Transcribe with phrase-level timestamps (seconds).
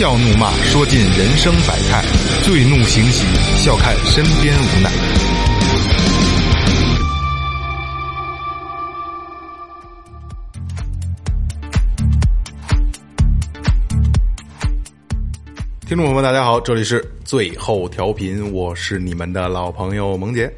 [0.00, 2.02] 笑怒骂，说尽人生百态；
[2.42, 3.26] 醉怒行喜，
[3.62, 4.90] 笑看身边无奈。
[15.86, 20.50] 听众朋友们，大家好，这里是最后调频，我是你们的老朋友萌姐。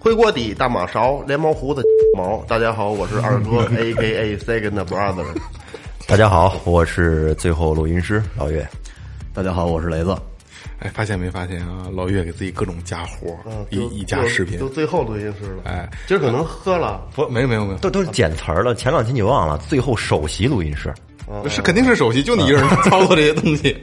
[0.00, 1.80] 灰锅底、大马勺、连毛胡子、
[2.16, 2.44] 毛。
[2.48, 5.24] 大家好，我是二哥，A K A Second Brother。
[6.06, 8.66] 大家好，我是最后录音师老岳。
[9.32, 10.14] 大家好，我是雷子。
[10.78, 11.86] 哎，发现没发现啊？
[11.94, 15.62] 老岳给自己各种加活儿，一加视频都，最后录音师了。
[15.64, 20.92] 哎，今儿可能喝了，不，没有没有没有，都都是捡词儿了，前两期你忘了，最后首席录音师。
[21.48, 23.74] 是肯定是首席，就你一个人操作这些东西。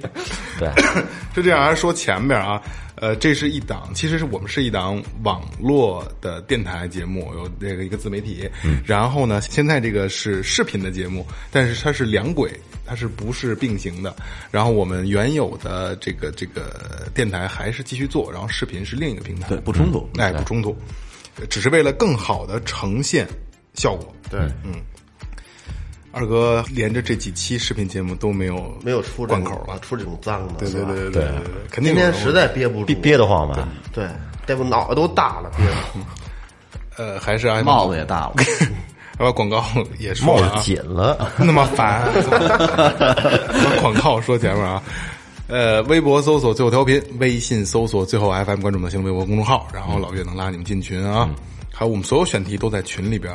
[0.59, 0.69] 对，
[1.33, 2.61] 是这样，还是说前边啊？
[3.01, 8.47] 呃，这是一档，其实是我们是一档网络的电台节目，有这个一个自媒体。
[8.85, 12.51] 然后呢，现在这个是视频的节目，但是它是两轨，
[12.85, 14.15] 它是不是并行的？
[14.51, 20.77] 然后我们原有的这个这个电台还是继续做，然后视频是另一个平台，对不冲突哎，不冲突，
[21.49, 23.27] 只是为了更好的呈现
[23.73, 24.15] 效果。
[24.29, 24.75] 对，嗯。
[26.11, 31.31] 二哥连着这几期视频节目都没有没有出这种贯口了，出这种脏的，对对对对对对，
[31.69, 33.67] 肯定今天实在憋不住，憋憋得慌吧？
[33.93, 34.07] 对，
[34.45, 35.51] 这不脑袋都大了。
[36.97, 38.33] 呃，还是按帽子也大了，
[39.19, 39.63] 要把广告
[39.97, 41.31] 也说帽子紧了。
[41.39, 44.83] 那么烦，把广告说前面啊。
[45.47, 51.29] 呃，微博搜索最后调频，微信搜索最后 FM，关注我们的新浪微博公众号，然后老岳能拉你们进群啊。
[51.73, 53.33] 还有我们所有选题都在群里边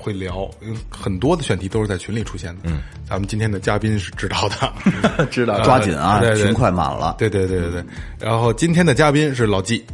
[0.00, 2.62] 会聊，因为很多的选题都是在群里出现的。
[2.64, 7.16] 嗯，咱们今天的嘉宾是知道的，知道抓紧啊对对群快满了。
[7.18, 7.84] 对对对对对。
[8.18, 9.84] 然后今天的嘉宾是老纪，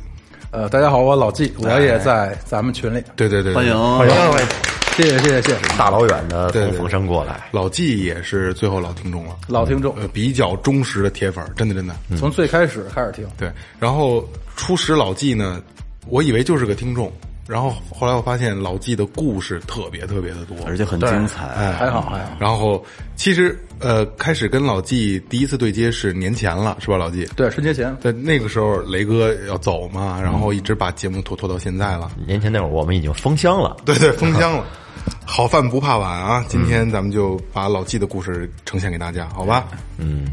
[0.53, 4.49] 呃，大家好，我老纪，我也在咱们群里，对对对，欢迎欢迎欢迎，
[4.97, 5.77] 谢谢谢谢谢谢。
[5.77, 11.95] 大老远的从凤山过来，老纪也是最后老听众了，老听众，呃，比较忠实的铁粉儿，真的真的。
[12.17, 15.61] 从最开始开始听，对，然后初始老纪呢，
[16.09, 17.13] 我以为就是个听众，
[17.47, 21.47] 然后后来我发现老纪的故事特别特别的多，而且很精彩。
[21.47, 22.85] 哎，还好还好，然后
[23.15, 27.25] 其实呃，开始跟老纪第一次对接是年前了，是吧，老纪？
[27.37, 32.11] 对，春节前，在那个时候，雷哥要走嘛，然后一直把节目拖拖到现在了。
[32.27, 33.77] 年前那会儿我们已经封箱了。
[33.85, 34.65] 对对，封箱了。
[35.25, 36.45] 好饭不怕晚啊！
[36.49, 39.69] 今天咱们就把老纪的故事呈现给大家，好吧？
[39.99, 40.27] 嗯，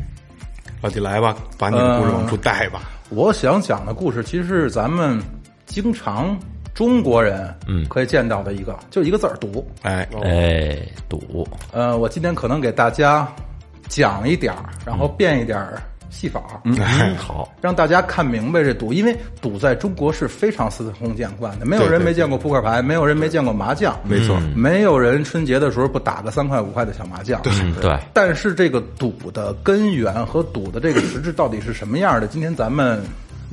[0.82, 2.90] 老纪来吧，把你的故事往出带吧。
[3.10, 5.22] 我想讲的故事其实是咱们
[5.68, 6.36] 经常
[6.74, 7.86] 中国人嗯。
[7.90, 9.66] 可以见到的一个，就一个字儿赌。
[9.82, 13.28] 哎，哎，赌，呃，我今天可能给大家
[13.88, 17.14] 讲一点儿，然后变一点儿戏法，嗯，哎。
[17.16, 32.28] 好，让大家看明白这赌，因为赌在中国是非常司空见惯的，没有对对人没见过扑克牌，没有人没见过麻将，没错，没有人春节的时候不打个三块五块的小麻将，嗯，对，但是这个赌的根源和赌的这个实质到底是什么样的？
[32.28, 33.02] 今天咱们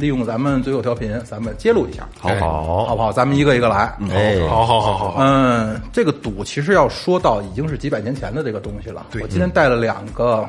[0.00, 3.12] 利用咱们最后调频，咱们揭露一下，好好好，不好？
[3.12, 3.94] 咱们一个一个来。
[4.10, 9.06] 哎，好好好好好，嗯，这个赌其实要说到已经是几百年前的这个东西了。
[9.10, 10.48] 对我今天带了两个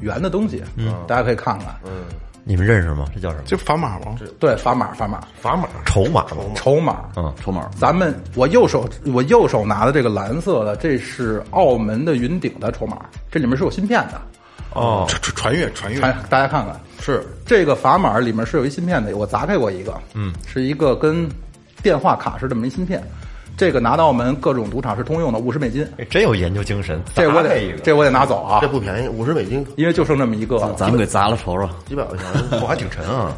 [0.00, 1.68] 圆的东西，嗯，大家可以看看。
[1.84, 2.06] 嗯，
[2.42, 3.06] 你们认识吗？
[3.14, 3.44] 这叫什么？
[3.44, 4.16] 就砝码吗？
[4.40, 6.54] 对，砝码，砝码，砝码，筹码吗？
[6.56, 7.04] 筹码。
[7.16, 12.98] 嗯，筹码咱们我右手我右手拿的这个蓝色的，这是澳门的云顶的筹码，
[13.30, 14.20] 这里面是有芯片的。
[14.72, 17.24] 哦，传传传阅传阅，看大家看看，是。
[17.44, 21.28] 这个砝码里面是有一芯片的，我砸开过一个，嗯，是一个跟
[21.82, 23.02] 电话卡似的这么一芯片，
[23.56, 27.00] 这个拿到我们各种赌场是通用的，五十美金，哎真有研究精神。
[27.14, 28.58] 这我得这我得拿走啊。
[28.60, 31.68] 这，不便宜，五十美金，因为就剩这么一个，咱们给砸了瞅瞅。
[31.86, 32.26] 几百块钱。
[32.60, 33.36] 我还挺沉啊。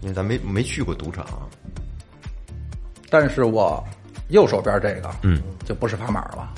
[0.00, 1.24] 因为咱没没去过赌场，
[3.08, 3.82] 但是我
[4.30, 6.48] 右手边这个，嗯，就不是砝码了。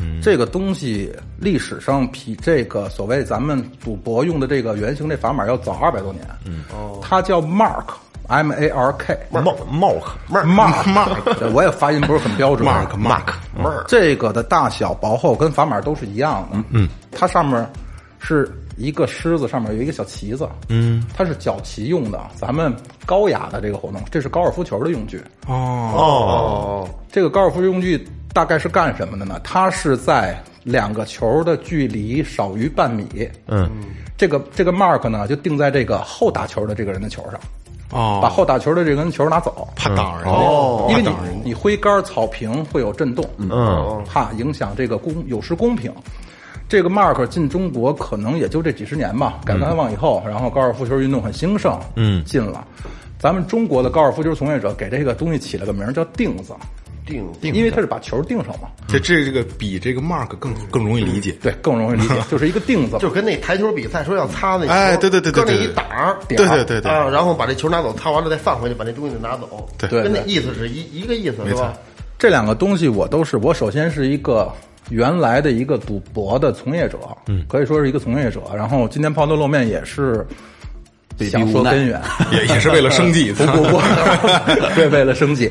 [0.00, 6.24] 嗯，这个东西历史上比这个所谓咱们赌博用的这个原型这砝码要早二百多年。
[6.44, 9.18] 嗯，哦，它叫 Mark，M A R K。
[9.30, 9.40] 帽
[9.70, 12.68] 帽克 Mark Mark，这我也发音不是很标准。
[12.68, 16.62] Mark Mark Mark，这个的大小、薄厚跟砝码都是一样的。
[16.70, 17.66] 嗯，它上面
[18.18, 20.48] 是一个狮子，上面有一个小旗子。
[20.68, 22.20] 嗯，它是角旗用的。
[22.34, 22.74] 咱们
[23.06, 25.22] 高雅的这个活动，这是高尔夫球的用具。
[25.46, 25.54] 哦，
[25.96, 29.40] 哦，这个高尔夫用具大概是干什么的呢？
[29.42, 33.70] 它是在两个球的距离少于半米，嗯，
[34.14, 37.40] 这个这个 mark 呢就定在这个后打球的这个人的球上，
[37.92, 40.26] 哦，把后打球的这根球拿走，怕挡人。
[40.26, 41.10] 家，因为你。
[41.46, 45.90] 你挥杆草坪会有震动，嗯，怕影响这个公有失公平。
[46.68, 52.22] 这个 mark 进中国可能也就这几十年吧，改革开放以后，然后高尔夫球运动很兴盛，嗯。
[52.26, 52.66] 进了。
[53.18, 56.52] 咱们中国的高尔夫球从业者给这个东西起了个名叫钉子，
[57.06, 61.32] 定定因为它是把球定上嘛，这这这个比这个 mark 更更容易理解。
[61.40, 62.98] 对，更容易理解， 就是一个钉子。
[62.98, 71.72] 就跟那台球比赛说要擦那球，哎对对对对搁那一档儿，对对对对啊，然后把这球拿走，擦完了再放回去，把那东西拿走，对跟那意思是一一个意思，是吧？
[72.18, 74.50] 这两个东西我都是，我首先是一个
[74.88, 78.40] 原来的一个赌博的从业者，嗯，可以说是一个从业者。
[78.54, 80.26] 然后今天抛头露面也是
[81.30, 82.00] 想说根源，
[82.32, 83.80] 也也是为了生计，不 不不，
[84.74, 85.50] 对，为了生计。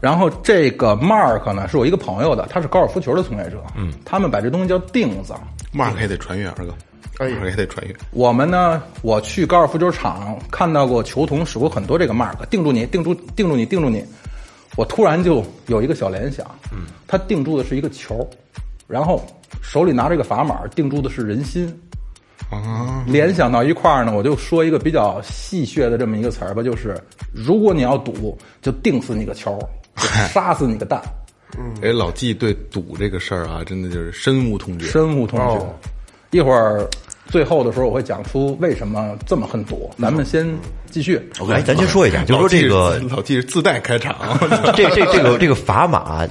[0.00, 5.34] 然后这个 Mark 呢，是我一个朋友的，他是高尔夫球的从业者，嗯，他们把这东西叫钉子。
[5.72, 6.74] mark 也得穿越，二哥
[7.18, 7.94] 哎，mark 也得穿越。
[8.12, 14.04] 我们呢，我去高尔夫球场看到过球童使过很多这个 mark，定住你，定住，定住你，定住你。
[14.76, 18.26] 我突然就有一个小联想，嗯，他定住的是一个球，
[18.86, 19.22] 然后
[19.60, 21.78] 手里拿着一个砝码，定住的是人心。
[22.50, 27.00] 啊，联想到一块儿呢，我就说一个比较戏谑的这么一个词儿吧，就是
[27.32, 29.79] 如果你要赌，就定死你个球，就
[30.32, 31.00] 杀死你个蛋，
[31.82, 34.86] 哎，老纪对赌这个事儿啊，真的就是深恶痛绝。
[34.86, 36.38] 深恶痛绝。
[36.38, 36.88] 一会儿
[37.26, 39.90] 最后的时候，我会讲出为什么这么恨赌。
[39.98, 40.46] 咱们先
[40.90, 41.16] 继续。
[41.50, 44.14] 哎，咱先说一下，就说这个老纪是自带开场，
[44.76, 46.26] 这这这个这个砝码，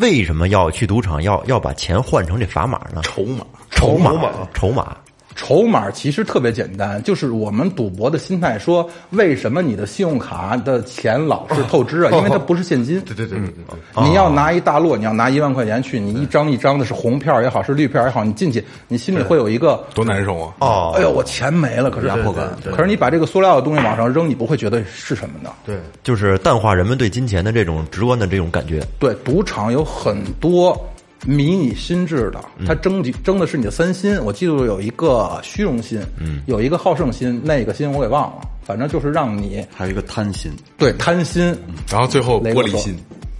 [0.00, 3.00] 为什么要去赌场要要把钱换成这砝码呢？
[3.02, 3.46] 筹码。
[3.70, 4.12] 筹码
[4.54, 4.96] 筹码，
[5.34, 12.10] 筹码，其实特别简单，就是我们赌博的心态说，为什么你的信用卡的钱老是透支啊？
[12.12, 13.00] 因为它不是现金。
[13.02, 20.54] 对对对对对，你要拿一大摞，你要拿一万块钱去，你一张一张的是红票也好，是绿票也好，你进去，你心里会有一个多难受啊！
[20.60, 22.48] 哦哎呦，我钱没了，可是压迫感。
[22.70, 25.50] 可是你把这个塑料的东西往上扔，你不会觉得是什么的。
[25.66, 28.80] 对，就是淡化人们对金钱的这种直观的这种感觉。
[28.98, 30.78] 对，赌场有很多
[31.26, 34.18] 迷你心智的，它争取争的是你的三心。
[34.24, 41.56] 我记住有一个虚荣心，嗯，有一个好胜心，那个心我给忘了，反正就是让你还有一个贪心，对贪心，
[41.90, 42.96] 然后最后玻璃心，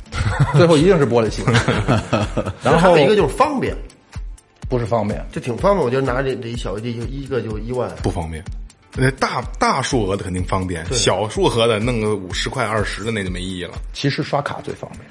[0.56, 1.44] 最后一定是玻璃心。
[2.62, 3.76] 然后还有一个就是方便，
[4.68, 8.42] 不是方便，这挺方便，我就拿这这一小一个就一万，不方便。
[8.96, 13.74] 那大大数额的肯定方便，小数额的弄个五十块、二十的那就没意义了。
[13.92, 15.02] 其实刷卡最方便，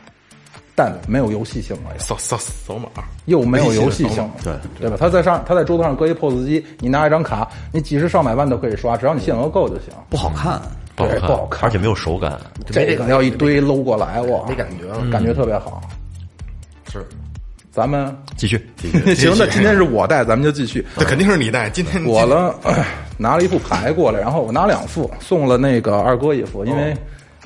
[0.75, 1.99] 但没有游戏性了又。
[1.99, 2.89] 扫扫扫码，
[3.25, 4.97] 又没有游戏性，对对吧？
[4.99, 9.93] 他在上，他在桌子上搁一 POS 机，你拿一张卡，你几十上百万都可以刷，只要你限额够就行。
[10.09, 10.61] 不好看。
[10.95, 12.39] 对，不好看，而且没有手感。
[12.67, 15.81] 这个要一堆搂过来，哇，没感觉了感觉特别好。
[16.91, 17.03] 是
[17.71, 18.57] 咱们继续，
[19.15, 20.85] 行，那今天是我带，咱们就继续。
[20.95, 21.67] 这肯定是你带。
[21.71, 22.85] 今天我呢，哎
[23.17, 26.95] 拿了一副牌过来，然后我拿两副，送了那个二哥一副，因为，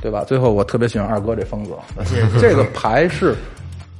[0.01, 0.23] 对吧？
[0.27, 1.77] 最后我特别喜欢二哥这风格。
[2.39, 3.35] 这个牌是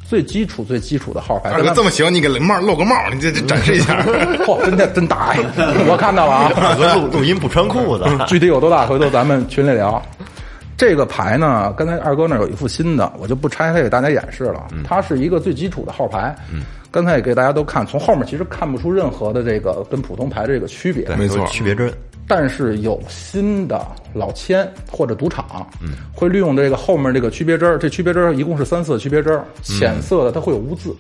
[0.08, 1.52] 最基础、最基础的号牌。
[1.52, 4.02] 二哥这么行，你给帽露个帽，你这这展示一下。
[4.46, 5.44] 嚯，真的真大呀！
[5.90, 6.52] 我看到了啊。
[6.96, 10.02] 录录音不穿裤子，具体有多大，回头咱们群里聊。
[10.78, 14.68] 这个牌呢，刚才二哥那儿有一副新的，我就不拆开给大家演示了。
[14.88, 16.36] 它是一个最基础的号牌。
[16.90, 21.08] 刚才也给大家都看，从后面其实看不出任何的这个跟普通牌的这个区别。
[21.16, 21.92] 没错区别针。
[22.28, 23.82] 但是有新的
[24.14, 25.66] 老千或者赌场，
[26.14, 30.94] 会利用这个后面这个区别针儿，这区别针儿一共是三色区别针儿，浅色的它会有污渍。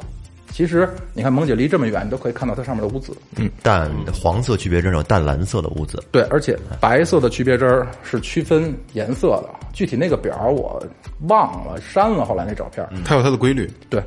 [0.57, 3.15] 其实你看萌姐离这么远，你都可以看到它上面的污渍。
[3.35, 6.01] 嗯淡黄色区别针有淡蓝色的污渍。
[6.11, 10.83] 对，而且白色的区别针儿是区分颜色的，具体那个表儿我
[11.27, 12.89] 忘了删了，后来那照片儿。
[13.05, 14.01] 它有它的规律，对，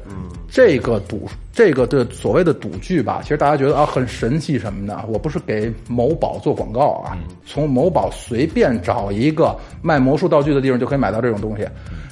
[0.50, 5.04] 这个赌这个的所谓的赌具吧，其实大家觉得啊很神奇什么的。
[5.06, 7.16] 我不是给某宝做广告啊，
[7.46, 11.64] 从某宝随便找一个卖魔术道具的地方就可以买到这种东西，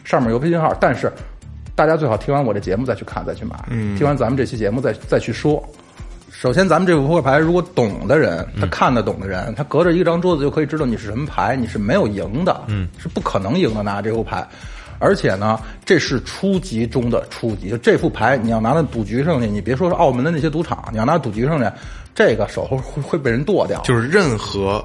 [0.04, 1.12] 上面有微信号，但是
[1.78, 3.56] 大家最好听完我这节目再去看再去买，
[3.96, 5.64] 听完咱们这期节目再再去说。
[6.28, 14.44] 首先，咱们这副扑克牌，如果懂的人，他看得懂的人，他隔着一张桌子就可以知道你是什么牌，你是没有赢的，嗯，是不可能赢的拿这副牌。
[14.98, 21.70] 而且呢，这是初级中的初级，就这副牌你要拿到赌局上去，你别说是澳门的那些赌场，你要拿赌局上去，
[22.12, 23.80] 这个手会会被人剁掉。
[23.82, 24.84] 就是任何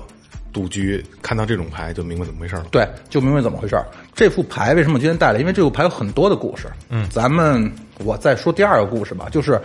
[0.53, 2.65] 赌局看到这种牌就明白怎么回事了。
[2.72, 3.86] 对，就明白怎么回事儿。
[4.13, 5.39] 这副牌为什么今天带来？
[5.39, 6.67] 因为这副牌有很多的故事。
[6.89, 7.69] 嗯，咱们
[8.05, 9.60] 我再说第二个故事吧，就是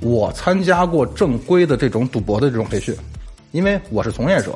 [0.00, 2.94] 我参加过正规的这种赌博的这种培训，
[3.52, 4.54] 因为我是从业者，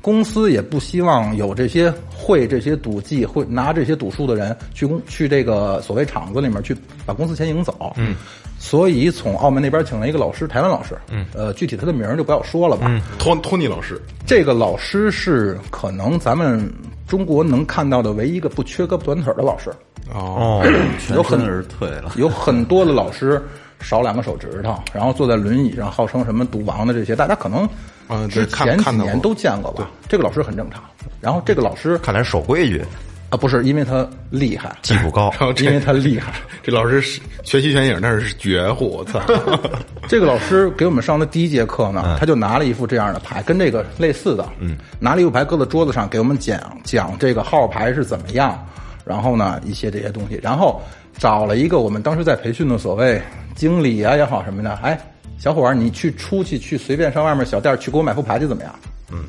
[0.00, 7.92] 公司也不希望有这些会这些赌技、会拿这些赌术的人去公去这个所谓厂子里面去把公司钱赢走。
[7.96, 8.14] 嗯，
[8.58, 10.96] 所以从澳门那边请了一个老师，台湾老师。
[11.10, 12.86] 嗯，呃，具体他的名儿就不要说了吧。
[12.88, 16.72] 嗯，托托尼老师，这个老师是可能咱们
[17.06, 19.70] 中国能看到的唯一一个不缺胳膊短腿的老师。
[20.12, 20.64] 哦，
[21.14, 22.12] 有很身而退了。
[22.16, 23.40] 有很多的老师
[23.80, 27.68] 少两个手指头，然后坐在轮椅上，号称什么赌王的这些，大家可能
[28.08, 29.90] 嗯对之前几年都见过吧？
[30.08, 30.82] 这个老师很正常。
[31.20, 32.84] 然后这个老师看来守规矩，
[33.30, 36.32] 啊，不是因为他厉害， 技术高因为他厉害。
[36.62, 39.20] 这老师是全息全影，那是绝户，我操！
[40.08, 48.58] 这个老师给我们上的第一节课呢，他就拿了一副这样的牌，跟这个类似的，嗯，拿了一副牌搁在桌子上，给我们讲讲这个号牌是怎么样，
[49.04, 50.80] 然后呢一些这些东西，然后
[51.18, 53.20] 找了一个我们当时在培训的所谓
[53.54, 54.98] 经理啊也好什么的，哎，
[55.42, 58.72] 小伙儿，你去出去去随便上外面小店去给我买副牌去怎么样？
[59.10, 59.24] 嗯，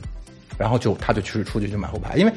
[0.60, 2.32] 然后就他就去出去去买副牌，因为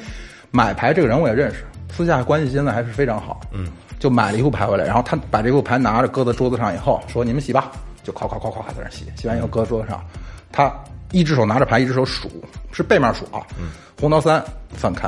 [0.51, 1.63] 买牌这个人我也认识，
[1.95, 3.39] 私下关系现在还是非常好。
[3.53, 3.67] 嗯，
[3.99, 7.71] 就买了一副牌回来，然后他把这副牌拿着搁在桌子上以后，说你们洗吧，
[8.03, 10.03] 就夸夸夸夸在那洗，洗完以后搁桌子上，
[10.51, 10.73] 他
[11.13, 12.31] 一只手拿着牌，一只手数，
[12.73, 13.45] 是背面数啊。
[13.61, 15.07] 嗯，红桃三翻开，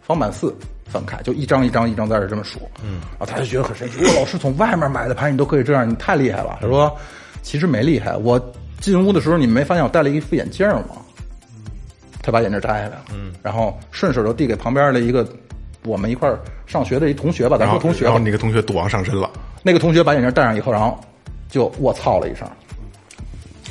[0.00, 2.60] 方板四翻开，就一张一张一张在这这么数。
[2.82, 6.56] 嗯，然后他就觉得很神奇，我老师从外面买的牌你都可以这样，你太厉害了。
[6.62, 6.96] 他说
[7.42, 8.40] 其实没厉害，我
[8.80, 10.96] 进屋的时候你没发现我戴了一副眼镜吗？
[12.22, 15.26] 他把眼镜摘下来了，嗯，然后顺手就递给旁边的一个
[15.84, 19.30] 我们一块儿上学的一同学吧，咱说同学吧然后，那个同学赌王上身了，
[19.62, 21.00] 那个同学把眼镜戴上以后，然后
[21.48, 22.46] 就卧槽了一声，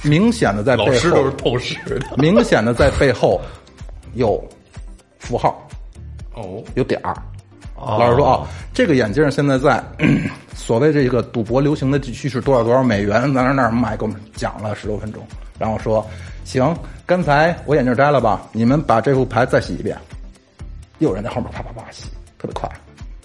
[0.01, 2.17] 明显的在背后，老师都是透视的。
[2.17, 3.39] 明显的在背后
[4.15, 4.43] 有
[5.19, 5.67] 符号，
[6.33, 7.15] 哦，有点儿。
[7.85, 9.83] 老师说啊，这个眼镜现在在
[10.55, 15.21] 所谓这个赌博流行的地区是多少多少美元，在那儿那儿买，给我们讲了十多分钟，
[15.57, 16.05] 然后说
[16.43, 19.97] 行，刚才我眼镜摘了吧，你们把这副牌再洗一遍。
[20.99, 22.05] 又有人在后面啪啪啪洗，
[22.37, 22.69] 特别快，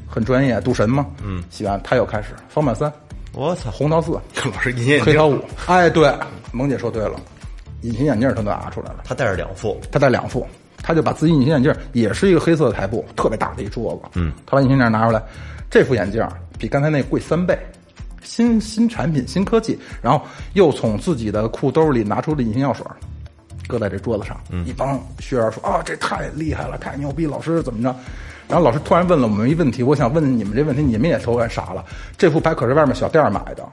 [0.07, 1.05] 很专业，赌神嘛。
[1.25, 2.93] 嗯，洗完他又开始方板三，
[3.33, 3.69] 我操！
[3.71, 4.13] 红桃四，
[4.45, 5.41] 老师隐形眼镜黑桃五。
[5.67, 6.13] 哎，对，
[6.53, 7.19] 萌姐说对了，
[7.83, 9.01] 隐形眼镜他都拿出来了。
[9.05, 10.47] 他带着两副，他戴两副，
[10.87, 14.11] 他就把自己隐形眼镜也是一个黑色的台布，特别大的一桌子。
[14.17, 15.23] 嗯，他把隐形眼镜拿出来，
[15.71, 16.23] 这副眼镜
[16.59, 17.59] 比刚才那贵三倍，
[18.23, 20.23] 新新产品新科技，然后
[20.53, 22.85] 又从自己的裤兜里拿出了隐形药水，
[23.67, 24.39] 搁在这桌子上。
[24.67, 27.97] 一帮学员说啊，这太厉害了，太牛逼，老师怎么着？
[28.47, 31.83] 然后老师突然问了我们一问题，我想问你们这问题，你们也都然傻了。
[32.19, 33.67] 这副牌可是外面小店买的，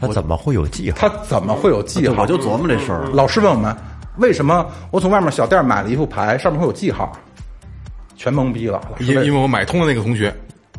[0.00, 0.96] 他怎么会有记号？
[0.98, 2.22] 他怎么会有记号？
[2.22, 3.04] 我就琢磨这事儿。
[3.12, 3.76] 老师问我们，
[4.16, 7.12] 为什么我从外面小店买了一副牌，上面会有记号？
[8.16, 8.80] 全懵逼了。
[9.00, 10.28] 因因为我买通了那个同学，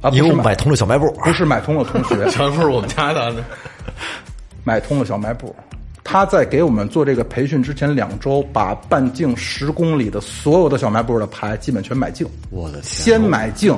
[0.01, 3.34] 啊，不因为是买我买通了小卖部，不是买通了同学， 全部是我们家的。
[4.63, 5.56] 买通了小卖部。
[6.08, 12.27] 他在给我们做这个培训之前两周，把半径十公里的所有的小卖部的牌基本全买净。
[12.51, 12.84] 我的天！
[12.84, 13.75] 先买净，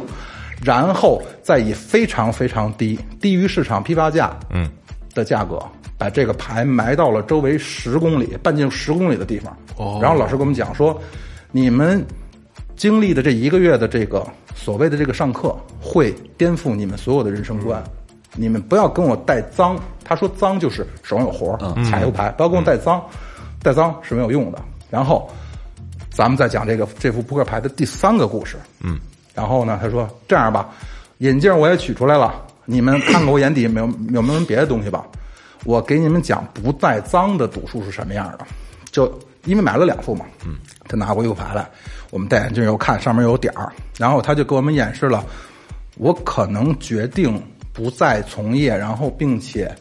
[0.62, 4.70] 然后再以非常非常低，低于市场批发价嗯
[5.16, 5.58] 的价格，
[5.98, 9.56] 把这个牌埋到了周围十公里、半径十公里的地方。
[9.77, 11.00] 哦，然后老师跟我们讲说，
[11.51, 12.06] 你们
[12.75, 14.25] 经历的这一个月的这个
[14.56, 17.84] 所谓的这个上课，会颠覆你们所有的人生观。
[18.36, 21.58] 你们不要跟我带脏，他说脏就是手上有活儿，
[21.89, 23.04] 卡油牌，不要跟我带脏，
[23.63, 24.62] 带脏是没有用的。
[24.92, 25.27] 然后
[26.12, 28.58] 咱们再讲这个这副扑克牌的第三个故事。
[28.80, 29.00] 嗯，
[29.34, 30.70] 然后呢，他说这样吧，
[31.18, 35.04] 眼镜我也取出来了，你们看看我眼底有没有有没有别的东西吧。
[35.66, 38.46] 我给你们讲不带脏的赌术是什么样的，
[38.92, 39.12] 就
[39.46, 40.26] 因为买了两副嘛。
[40.46, 41.68] 嗯，他拿过一副牌来，
[42.10, 45.26] 我们戴眼镜又看上面有点儿，然后他就给我们演示了，
[45.98, 47.42] 我可能决定
[47.74, 49.74] 不再从业，然后并且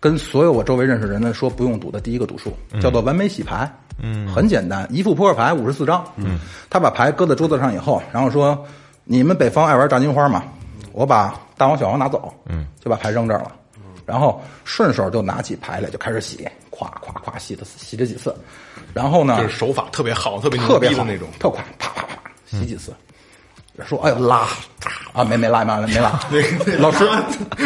[0.00, 3.70] 跟所有我周围认识人的说不用赌的第一个赌术，叫做完美洗牌。
[3.96, 6.04] 嗯，很简单，一副扑克牌五十四张。
[6.16, 8.60] 嗯，他把牌搁在桌子上以后，然后说
[9.04, 10.42] ：“你们北方爱玩炸金花吗？
[10.90, 13.52] 我把大王小王拿走。”嗯，就把牌扔这儿了。
[14.06, 18.34] 然后顺手就拿起牌来就开始洗，咵咵咵洗了洗了几次，
[18.92, 21.28] 然后呢，就是手法特别好，特别牛特别好那种。
[21.38, 22.92] 特快，啪啪啪洗几次。
[23.88, 24.46] 说哎呦拉
[25.12, 26.20] 啊没没拉没拉没拉，
[26.78, 27.08] 老师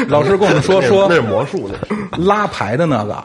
[0.08, 3.22] 老师跟我们说 说那是魔术，那是拉牌的那个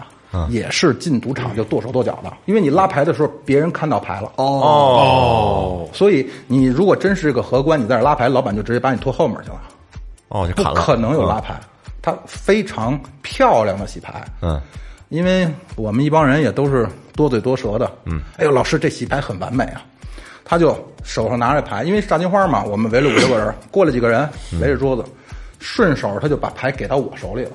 [0.49, 4.29] 也是进赌场就剁手剁脚的，因为你拉牌的时候别人看到牌了。
[4.35, 9.61] 哦，所以你如果真是个荷官，你在这拉牌，老板就直接把你拖后面去了，
[10.27, 10.81] 哦，就砍了。
[10.81, 11.57] 不可能有拉牌，
[12.03, 14.61] 他非常漂亮的洗牌，嗯，
[15.07, 19.81] 因为我们一帮人也都是多嘴多舌的，嗯，哎呦，老师这洗牌很完美啊，
[20.43, 24.29] 他就手上拿着牌，因为炸金花嘛，我们围了五六个人， 过来几个人
[24.59, 25.05] 围着桌子，
[25.59, 27.51] 顺手他就把牌给到我手里了，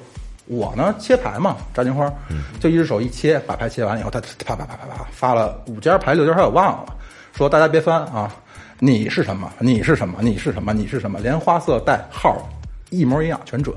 [0.47, 2.11] 我呢切牌嘛，炸金花，
[2.59, 6.95] 就一只手一切，把牌切完以后，他啪啪啪啪啪发了五家牌六家牌我忘了，
[7.37, 8.35] 说大家别翻啊，
[8.79, 9.53] 你是什么？
[9.59, 10.23] 你是什么？
[10.23, 10.73] 你是什么？
[10.73, 11.21] 你是什么？
[11.21, 12.49] 连花色带号
[12.89, 13.77] 一模一样，全准。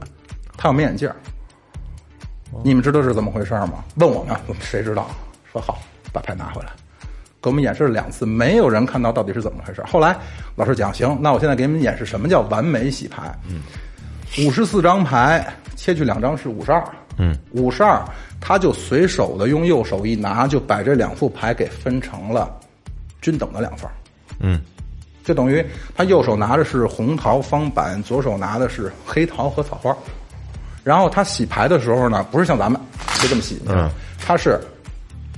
[0.62, 1.16] 他有眉眼镜儿，
[2.64, 3.84] 你们知道是怎么回事吗？
[3.96, 5.10] 问我们，我们谁知道？
[5.52, 5.82] 说好，
[6.14, 6.70] 把牌拿回来，
[7.42, 9.84] 给我们演示了两次，没有人看到到底是怎么回事。
[9.88, 10.16] 后来
[10.56, 13.36] 老师讲，行，那我现在给你们演示什么叫完美洗牌。
[13.50, 13.62] 嗯，
[14.46, 15.44] 五十四张牌
[15.76, 16.84] 切去两张是五十二。
[17.18, 18.00] 嗯，五十二，
[18.40, 22.56] 他就随手的用右手一拿，就把这两副牌给分成了
[23.20, 23.94] 均等的两份儿。
[24.42, 24.62] 嗯，
[25.24, 25.66] 就等于
[25.96, 29.98] 他右手拿的是红桃方板，左手拿的是黑桃和草花。
[30.84, 32.80] 然后他洗牌的时候呢，不是像咱们
[33.22, 34.60] 就这么洗，嗯，他是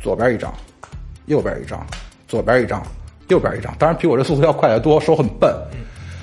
[0.01, 0.53] 左边一张，
[1.25, 1.85] 右边一张，
[2.27, 2.81] 左边一张，
[3.27, 3.73] 右边一张。
[3.77, 5.53] 当然比我这速度要快得多，手很笨。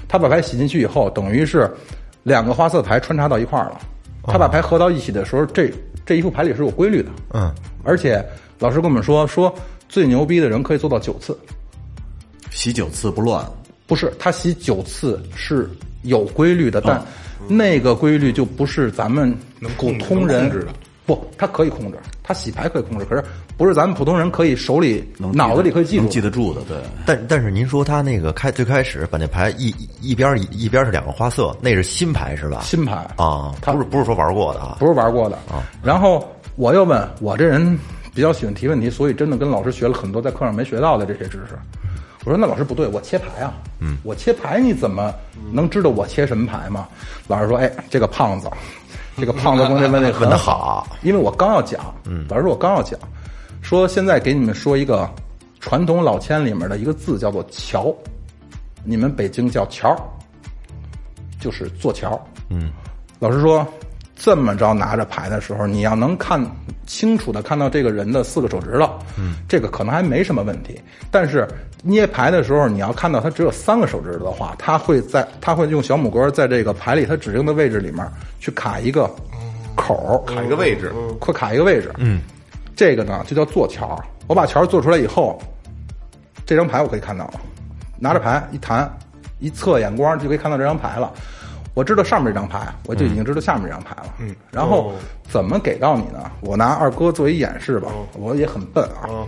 [0.09, 1.71] 他把牌洗进去以后，等于是
[2.23, 3.81] 两个花色牌穿插到一块儿了。
[4.25, 5.71] 他把牌合到一起的时候，这
[6.05, 7.11] 这一副牌里是有规律的。
[7.33, 8.25] 嗯，而且
[8.59, 9.55] 老师跟我们说，说
[9.89, 11.39] 最牛逼的人可以做到九次。
[12.51, 13.45] 洗九次不乱，
[13.87, 15.71] 不是，他洗九次是
[16.03, 17.01] 有规律的，但
[17.49, 19.37] 那个规律就不是咱们
[19.77, 20.73] 普能控制通人能控制的
[21.07, 23.25] 不，他可以控制，他洗牌可以控制，可是
[23.57, 26.77] 不是咱们普通人可以手里能脑子里可以记住能记得住的，对。
[27.05, 32.61] 但但是您说他那个开最开始把那牌一一边一一边是两个花色，那是新牌是吧？
[32.63, 34.77] 新牌啊，他不是不是说玩过的啊。
[34.79, 35.67] 不是玩过的啊。
[35.83, 37.77] 然后我又问我这人
[38.15, 41.59] 比较喜欢提问题，所以真的跟老师学了很多在课上没学到的这些知识。
[42.25, 45.13] 我说那老师不对，我切牌啊，嗯，我切牌你怎么
[45.53, 46.87] 能知道我切什么牌吗？
[47.27, 48.51] 老师说，哎，这个胖子，
[49.17, 52.99] 这个胖子刚才问的很 得好好，因为我刚要讲，嗯，老师说我刚要讲，
[53.63, 55.09] 说现在给你们说一个
[55.61, 57.95] 传统老签里面的一个字叫做桥，
[58.85, 59.97] 你们北京叫桥，
[61.41, 62.71] 就是做桥，嗯，
[63.19, 63.67] 老师说
[64.23, 66.39] 这么着拿着牌的时候，你要能看
[66.87, 68.87] 清楚的看到这个人的四个手指头，
[69.17, 70.79] 嗯，这个可能还没什么问题。
[71.11, 71.49] 但是
[71.83, 78.07] 捏牌的时候，你要看到他只有三个手指头的话，他会在他会用小拇哥在这个牌里他指定的位置里面
[78.39, 79.11] 去卡一个
[79.75, 81.91] 口儿，卡一个位置，会卡一个位置。
[81.97, 82.21] 嗯，
[82.77, 83.99] 这个呢就叫做桥。
[84.27, 85.41] 我把桥做出来以后，
[86.45, 87.41] 这张牌我可以看到了，
[87.99, 88.95] 拿着牌一弹，
[89.39, 91.11] 一侧眼光就可以看到这张牌了。
[91.75, 94.15] 我知道上面这张牌，我就已经知道下面这张牌了。
[94.19, 94.93] 嗯，然后
[95.29, 96.31] 怎么给到你呢？
[96.41, 99.27] 我拿二哥作为演示吧，我也很笨啊。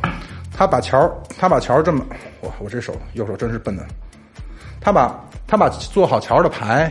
[0.54, 2.04] 他把桥，他把桥这么，
[2.40, 3.86] 我我这手右手真是笨的。
[4.80, 6.90] 他把他把做好桥的牌，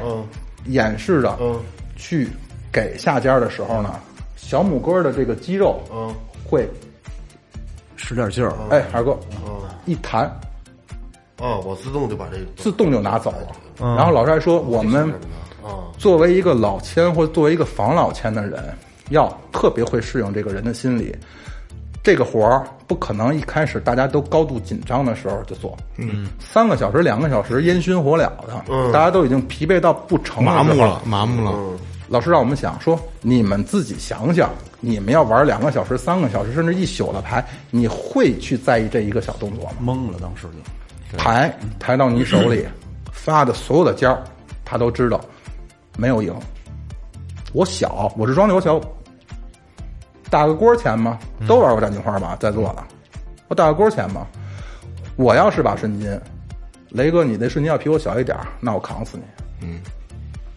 [0.66, 1.38] 演示着，
[1.96, 2.30] 去
[2.72, 3.94] 给下家的时候呢，
[4.36, 5.82] 小拇哥的这个肌肉，
[6.50, 6.68] 会，
[7.98, 9.18] 使点劲儿，哎，二哥，
[9.86, 10.32] 一弹，
[11.41, 13.95] 啊，我自动就把这个自动就拿走了。
[13.97, 15.12] 然后老师还说，我们
[15.63, 18.63] 啊，作为一个老签或者作为一个防老签的人，
[19.10, 21.15] 要特别会适应这个人的心理。
[22.04, 31.54] 这个活儿不可能一开始大家都高度紧张的时候就做，嗯，三个小时、两个小时烟熏火燎的，嗯，大家都已经疲惫到不成的时候麻木了，麻木了。
[32.08, 34.49] 老师让我们想说，你们自己想想，
[34.80, 39.71] 你们要玩两个小时、三个小时，甚至一宿的牌，你会去在意这一个小动作吗？
[39.93, 40.71] 懵了，当时就。
[41.17, 42.67] 牌抬到你手里，
[43.12, 44.24] 发的所有的尖儿，
[44.63, 45.19] 他都知道，
[45.97, 46.34] 没有赢。
[47.54, 48.80] 我小，我是庄家，我小，
[50.30, 51.19] 打个锅钱吗？
[51.47, 52.84] 都玩过战金花吧，在座的，
[53.50, 54.26] 我打个锅钱吗？
[55.17, 56.19] 我要是把瞬金，
[56.89, 59.24] 雷哥，你那瞬间要比我小一点那我扛死你。
[59.67, 59.82] 嗯，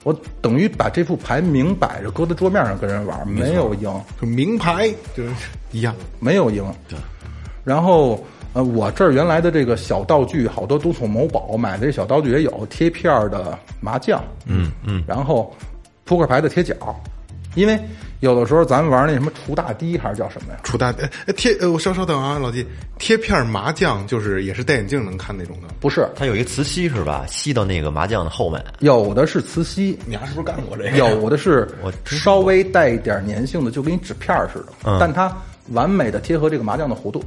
[0.05, 3.93] 我等于把这副牌明摆着搁在桌面上跟人玩，没有赢。
[4.21, 5.31] 就名牌就是
[5.73, 6.65] 一样，没有赢。
[6.89, 6.97] 对，
[7.65, 15.53] 然后呃，我这儿原来的这个小道具好多都从某宝买的，这小道具也有贴片儿的麻将，嗯嗯，然后
[16.05, 16.75] 扑克牌的贴角，
[17.57, 17.77] 因为
[18.21, 20.61] 有的时候咱们玩那什么除大堤还是叫什么呀？
[20.63, 22.65] 除大呃呃贴呃，我稍稍等啊，老季，
[22.97, 25.67] 贴片麻将就是也是戴眼镜能看那种的。
[25.81, 27.25] 不是，它有一个磁吸是吧？
[27.27, 28.65] 吸到那个麻将的后面。
[28.79, 30.97] 有的是磁吸，你还是不是干过这个？
[30.97, 35.37] 有的是我稍微带一点粘性的，就跟你纸片儿似的，嗯但它
[35.73, 37.21] 完美的贴合这个麻将的弧度。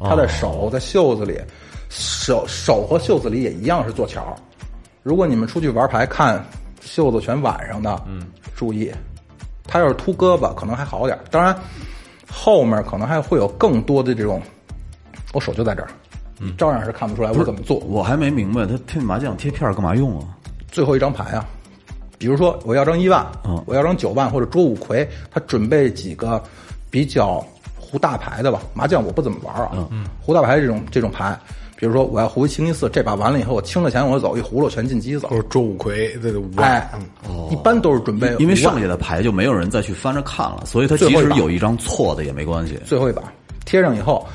[0.00, 1.40] 它的手在袖子里，
[1.88, 4.34] 手手和袖子里也一样是做桥。
[5.02, 6.44] 如果你们出去玩牌看
[6.80, 8.92] 袖子全挽上的，嗯，注意，
[9.64, 11.56] 他要是秃胳膊可能还好点儿当然，
[12.30, 14.42] 后面可能还会有更多的这种，
[15.32, 15.88] 我手就在这儿，
[16.40, 17.78] 嗯照样是看不出来我怎么做。
[17.78, 20.36] 我还没明白，他贴麻将贴片儿干嘛用啊？
[20.70, 21.46] 最后一张牌啊，
[22.18, 26.42] 比如说我要张一万，嗯我要张九万或者捉五魁，他准备几个
[26.90, 27.44] 比较
[27.86, 31.38] 胡大牌的吧，麻将我不怎么玩啊，嗯，胡大牌这种这种牌，
[31.76, 36.90] 比如说我要胡清一次，这把完了以后，我清了钱我就走，一葫芦全进机子都是捉五魁，这个五哎
[37.28, 42.78] 哦，，一般都是准备因为剩下的牌就没有人再去翻着看了，所以他即使有一张错的也没关系。
[42.84, 43.22] 最后一把
[43.64, 44.26] 贴上以后，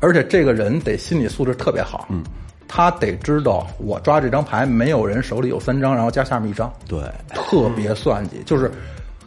[0.00, 2.22] 而且这个人得心理素质特别好，嗯，
[2.68, 7.00] 他得知道我抓这张牌，没有人手里有三张，然后加下面一张，对，
[7.34, 8.42] 特别算计。
[8.44, 8.70] 就是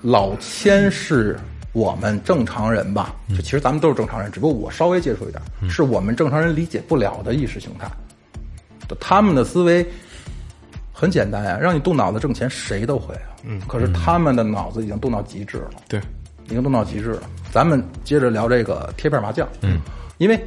[0.02, 1.38] 老千是
[1.74, 7.88] 我们正常人吧，就其实咱们都是正常人，只不过我稍微接触一点，是我们正常人理解不了的意识形态。
[9.00, 9.86] 他们的思维
[10.92, 13.32] 很简单呀，让你动脑子挣钱，谁都会啊。
[13.46, 15.72] 嗯，可是他们的脑子已经动到极致了。
[15.88, 16.00] 对，
[16.48, 17.22] 已经动到极致了。
[17.52, 19.80] 咱们接着聊这个贴片麻将，嗯，
[20.18, 20.38] 因为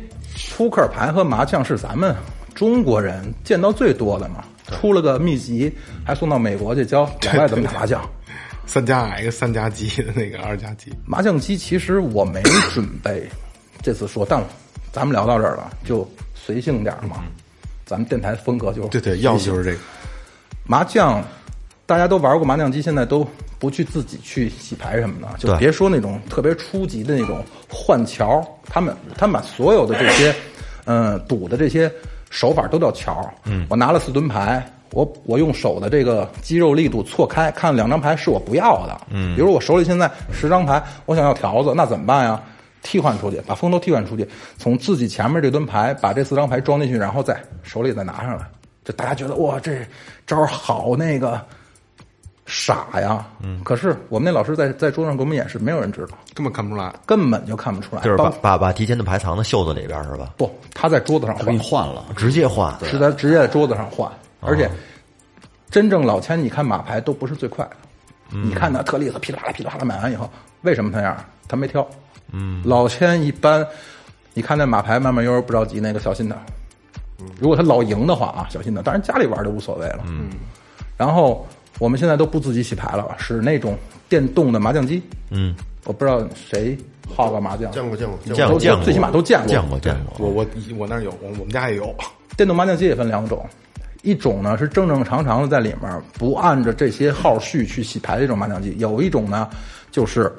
[0.54, 2.14] 扑克牌和麻将是咱们
[2.54, 5.72] 中国人见到最多的嘛，出了个秘籍，
[6.04, 8.06] 还送到美国去教老外怎么打麻将。
[8.66, 13.28] 三加 X 三加几的那个二加几，麻将机其实我没准备
[13.82, 14.42] 这次说，但
[14.92, 17.24] 咱们聊到这儿了，就随性点儿嘛。
[17.86, 19.78] 咱们电台风格就对对，要的就是这个。
[20.66, 21.22] 麻将，
[21.84, 23.26] 大家都玩过麻将机，现在都
[23.58, 30.34] 不去自己去洗牌什么的，就别说那种特别初级的那种换桥，他们他们把所有的这些，
[30.86, 31.92] 嗯，赌的这些
[32.30, 33.30] 手法都叫桥。
[33.44, 34.66] 嗯，我拿了四吨牌。
[34.94, 39.00] 我我用手的这个肌肉力度错开，看两张牌是我不要的。
[39.10, 42.40] 嗯，比如我手里现在十张牌，我想要条子，那怎么办呀？
[42.82, 48.46] 替换出去，把风头替换出去，从自己前面这吨牌把这四张牌装进去，然后再手里再拿上来。
[48.84, 49.78] 就大家觉得哇，这
[50.26, 51.40] 招好那个
[52.44, 53.26] 傻呀。
[53.40, 56.92] 嗯，可是我们那老师在在桌上给我们演示，没有人知道，根本看不出来。
[57.06, 58.02] 根本就看不出来。
[58.02, 60.34] 就是把把把提前的牌藏在袖子里边是吧？
[60.36, 64.12] 不，他在桌子上他给你换，换了，直接换，是在直接在桌子上换，
[64.44, 64.70] 而且
[65.70, 67.76] 真正老千，你看马牌都不是最快的。
[68.30, 70.28] 你看他特利索噼里啪啦噼里啪啦买完以后，
[70.62, 71.24] 为什么他那样？
[71.48, 71.86] 他没挑。
[72.32, 73.64] 嗯，老千一般，
[74.32, 76.42] 你看那马牌慢慢悠悠不着急，那个小心点儿。
[77.38, 78.82] 如果他老赢的话啊，小心点。
[78.82, 80.00] 当然家里玩就无所谓了。
[80.06, 80.30] 嗯，
[80.96, 81.46] 然后
[81.78, 83.76] 我们现在都不自己洗牌了，使那种
[84.08, 85.02] 电动的麻将机。
[85.30, 85.54] 嗯，
[85.84, 86.76] 我不知道谁
[87.14, 90.26] 好过麻将，见过见过见过见过，最起码都见过见过见过。
[90.26, 91.94] 我我我那儿有，我我们家也有。
[92.36, 93.46] 电动麻将机也分两种，
[94.04, 99.48] 一种呢是正正常常的在里面不按着这些号序去洗牌的一种麻将机，有一种呢
[99.90, 100.30] 就是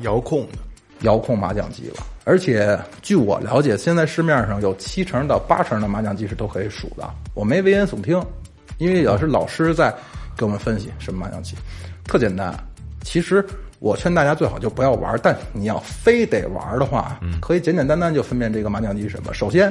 [0.00, 0.58] 遥控的，
[1.02, 2.02] 遥控麻将机了。
[2.24, 7.08] 而且据我了解，现在市面上有七成到八成的麻将机是都可以数的。
[7.34, 8.20] 我没危言耸听，
[8.78, 9.94] 因为也是老师在
[10.36, 11.54] 给我们分析什么麻将机，
[12.04, 12.52] 特简单。
[13.02, 13.44] 其实
[13.78, 19.34] 我劝大家最好就不要玩，但你要非得玩的话，可以简简单单就分辨这个麻将机是什么。
[19.34, 19.70] 首先，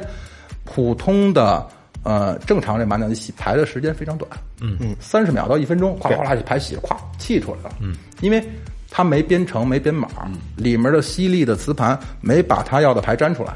[0.63, 1.67] 普通的
[2.03, 4.29] 呃正常这麻将机洗牌的时间非常短，
[4.61, 8.43] 嗯嗯，三十秒到一分钟，咵咵咵牌洗了，咵气出来了，嗯，因为
[8.89, 10.07] 它没编程没编码，
[10.55, 13.53] 里面的犀利的磁盘没把它要的牌粘出来。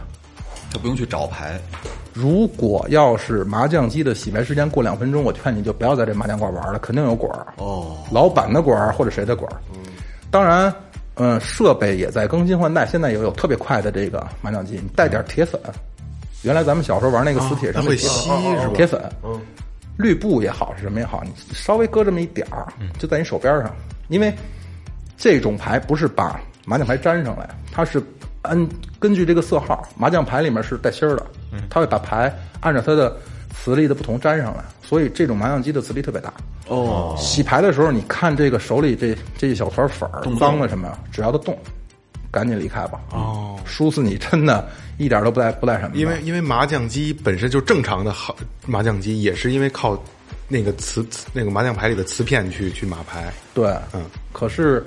[0.69, 1.57] 就不用去找牌。
[2.13, 7.53] 如果要是麻将机的洗牌时间过两分钟，我劝你就不要在这麻将馆玩了，肯定有管儿。
[7.55, 9.55] 哦，老板的管儿或者谁的管儿。
[10.29, 10.73] 当然，
[11.15, 15.59] 嗯，设备也在更新换代，现在也有特别快的这个麻将机，你带点铁粉。
[16.43, 18.73] 原来咱们小时候玩那个磁铁上它会吸是吧？
[18.75, 19.39] 铁粉，嗯，
[19.97, 22.67] 绿布也好是什么也好，你稍微搁这么一点儿，
[22.99, 23.75] 就在你手边上，
[24.07, 24.33] 因为
[25.17, 28.01] 这种牌不是把麻将牌粘上来，它是
[28.43, 28.67] 按
[28.99, 31.25] 根据这个色号，麻将牌里面是带芯儿的，
[31.69, 33.17] 它会把牌按照它的
[33.55, 36.31] 磁力的不同粘上来，所以这种麻将机的磁力特别大。
[36.67, 41.57] 哦，洗牌的时候，你看这个手里这这一小团粉儿脏了什么，只要它动，
[42.29, 42.99] 赶紧离开吧。
[43.11, 45.95] 哦，输死你真的一点都不带不带什么。
[45.95, 50.01] 因为因为麻将机本身就正常的好麻将机，也是因为靠
[50.47, 53.31] 那个磁磁那个麻将牌里的磁片去去码牌。
[53.53, 54.83] 对，嗯，可是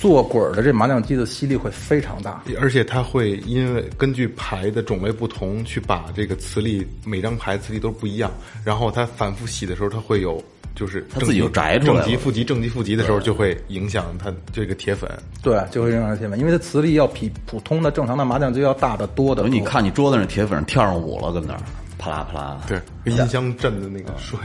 [0.00, 2.42] 做滚儿的这麻将机的吸力会非常大。
[2.60, 8.32] 而且它会因为根据牌的种类不同，去把这个磁力每张牌磁力都不一样，
[8.64, 10.42] 然后它反复洗的时候，它会有
[10.74, 15.10] 就是他自己就摘出来了正极、负极、正极、负极的时候，就会影响它这个铁粉。
[15.42, 21.60] 对，就会影响铁粉，因为它磁力要比普通的正常的麻将机要大得多的你看你桌子上铁粉跳上舞了，跟那儿
[21.98, 22.62] 啪啦啪啦。
[22.66, 24.38] 对，跟音箱震的那个水，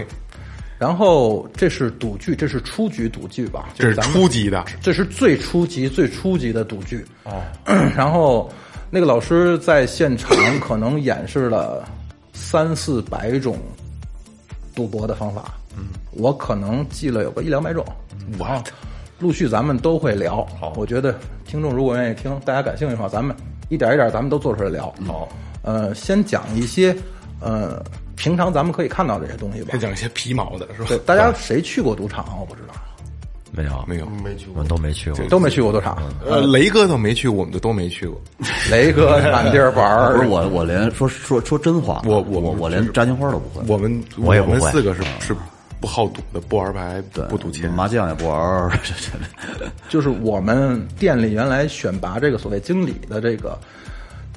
[0.78, 3.70] 然后这是赌具，这是初级赌具吧？
[3.76, 4.66] 这是初级的。
[4.82, 7.06] 这是最初级、最初级的赌具。
[7.24, 7.42] 哦，
[7.96, 8.52] 然后
[8.90, 11.88] 那个老师在现场可能演示了
[12.34, 13.58] 三四百种
[14.76, 15.54] 赌博的方法。
[15.78, 17.86] 嗯，我可能记了有个一两百种。
[18.40, 18.64] 哇，
[19.20, 20.46] 陆续咱们都会聊。
[20.60, 23.36] 好，我觉得听众如果愿意听，大家感兴趣的话，咱们
[23.70, 24.94] 一点一点咱们都做出来聊。
[25.06, 25.28] 好，
[25.62, 26.96] 呃，先讲一些
[27.40, 27.84] 呃
[28.16, 29.80] 平常咱们可以看到这些东西吧先。
[29.80, 30.86] 讲一些皮毛的是吧？
[30.90, 32.36] 对，大家谁去过赌场啊？
[32.40, 32.74] 我不知道。
[33.52, 34.06] 没有，没有。
[34.22, 34.68] 没去过我们。
[34.68, 35.26] 都没去过。
[35.30, 35.98] 都没去过赌场。
[36.26, 38.20] 呃，雷哥都没去，我们就都没去过。
[38.70, 45.34] 雷哥 满地儿玩儿，不是我，我连说说说真话，我我我我连炸金花都不会，我们我我也不会们四个是是
[45.86, 47.72] 不好赌的，不玩牌，对，不赌钱。
[47.72, 48.72] 麻将也不玩，
[49.88, 53.56] 就是我们店里原来选拔这个所谓经理的这个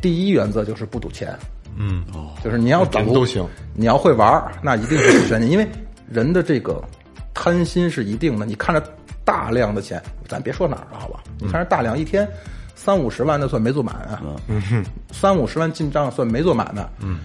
[0.03, 1.35] 第一原则就是不赌钱。
[1.75, 5.67] 嗯，哦就是你要赌都行，你要会玩，那一定是不选你，因为
[6.07, 6.85] 人的这个
[7.33, 8.45] 贪心是一定的。
[8.45, 8.83] 你看着
[9.25, 11.21] 大量的钱，咱别说哪儿了，好吧？
[11.39, 12.29] 你看着大量一天
[12.75, 14.21] 三五十万，那算没做满啊。
[14.49, 16.91] 嗯三五十万进账算没做满的。
[17.01, 17.21] 嗯，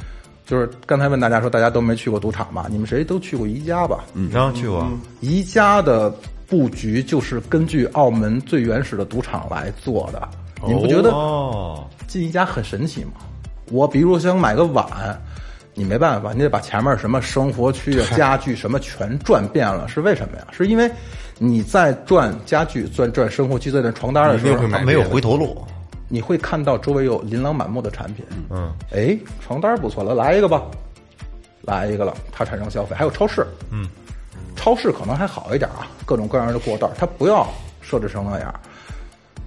[0.45, 2.67] 就是刚才问大家说，大家都没去过赌场吧？
[2.69, 4.03] 你们谁都去过宜家吧？
[4.13, 4.85] 嗯，然后去过，
[5.21, 6.13] 宜家的
[6.47, 10.27] 布局就是根据澳门最原始的赌场来做的。
[10.65, 13.11] 你不觉得哦，进宜家很神奇吗？
[13.71, 14.85] 我比如想买个碗，
[15.73, 20.47] 你没办法，你得把前面什么生活区啊、家具什么全转遍了，是为什么呀？
[20.51, 20.91] 是因为
[21.39, 25.57] 你在转家具、转转生活区、在转床单的时候没有回头路。
[26.13, 28.23] 你会看到周围有琳琅满目的产品。
[28.51, 30.61] 嗯，哎，床单不错了，来一个吧，
[31.63, 32.95] 来一个了，它产生消费。
[32.95, 33.87] 还有超市，嗯，
[34.55, 37.47] 超市可能还好一点啊，各种各样的过道，它不要
[37.81, 38.53] 设置成那样。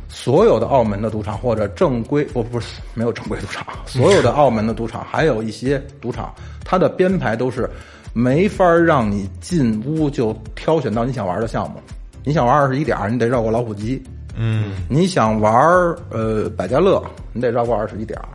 [0.09, 7.71] 所有的澳门的赌场或者正规，不不是没有正规赌场， 所有的澳门的赌场，还有一些赌场，它的编排都是
[8.13, 11.79] 没法让你进屋就挑选到你想玩的项目。
[12.25, 14.03] 你想玩二十一点，你得绕过老虎机。
[14.37, 18.29] 嗯，你想玩儿呃百家乐，你得绕过二十一点儿，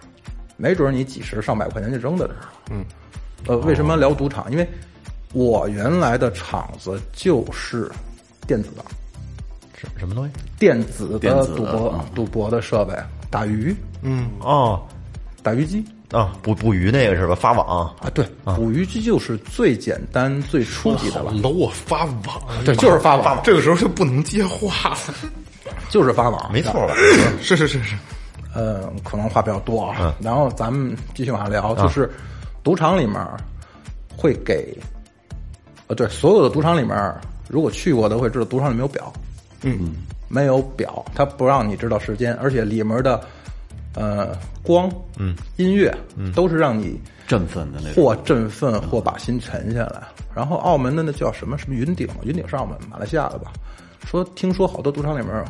[0.58, 2.52] 没准儿你几十上百块钱就扔在这儿了。
[2.72, 2.84] 嗯，
[3.48, 4.52] 呃，为什么聊赌场？
[4.52, 4.68] 因为
[5.34, 7.92] 我原来的厂子就是
[8.48, 8.84] 电子的，
[9.76, 10.32] 什什么东西？
[10.58, 12.06] 电子电子的的赌博嗯。
[12.16, 12.94] 赌博的设备，
[13.30, 14.82] 打鱼、嗯哦。
[15.44, 15.84] 打鱼机。
[16.12, 17.34] 啊，捕捕鱼那个是吧？
[17.34, 17.88] 发网。
[18.02, 24.98] 啊，对，捕鱼机就是最简单、最初级的了，搂我发网，对，就是发网，这个时候就不能接话了。
[25.92, 26.96] 就是发网，没错吧？
[27.42, 27.96] 是是是是，
[28.56, 30.16] 呃，可能话比较多啊。
[30.22, 32.10] 然后咱们继续往下聊，就是
[32.64, 33.16] 赌场里面
[34.16, 34.74] 会给，
[35.88, 37.14] 呃，对，所有的赌场里面，
[37.50, 39.12] 如果去过的会知道，赌场里没有表，
[39.64, 39.94] 嗯，
[40.30, 43.20] 没有表，它不让你知道时间，而且里面的
[43.94, 44.30] 呃
[44.64, 48.02] 光，嗯，音乐，嗯，都是让你振奋的那种。
[48.02, 50.04] 或振奋或把心沉下来。
[50.34, 53.52] 然后澳门的那叫什么什么云顶，云顶是澳门马来西亚的吧？
[54.06, 55.46] 说听说好多赌场里面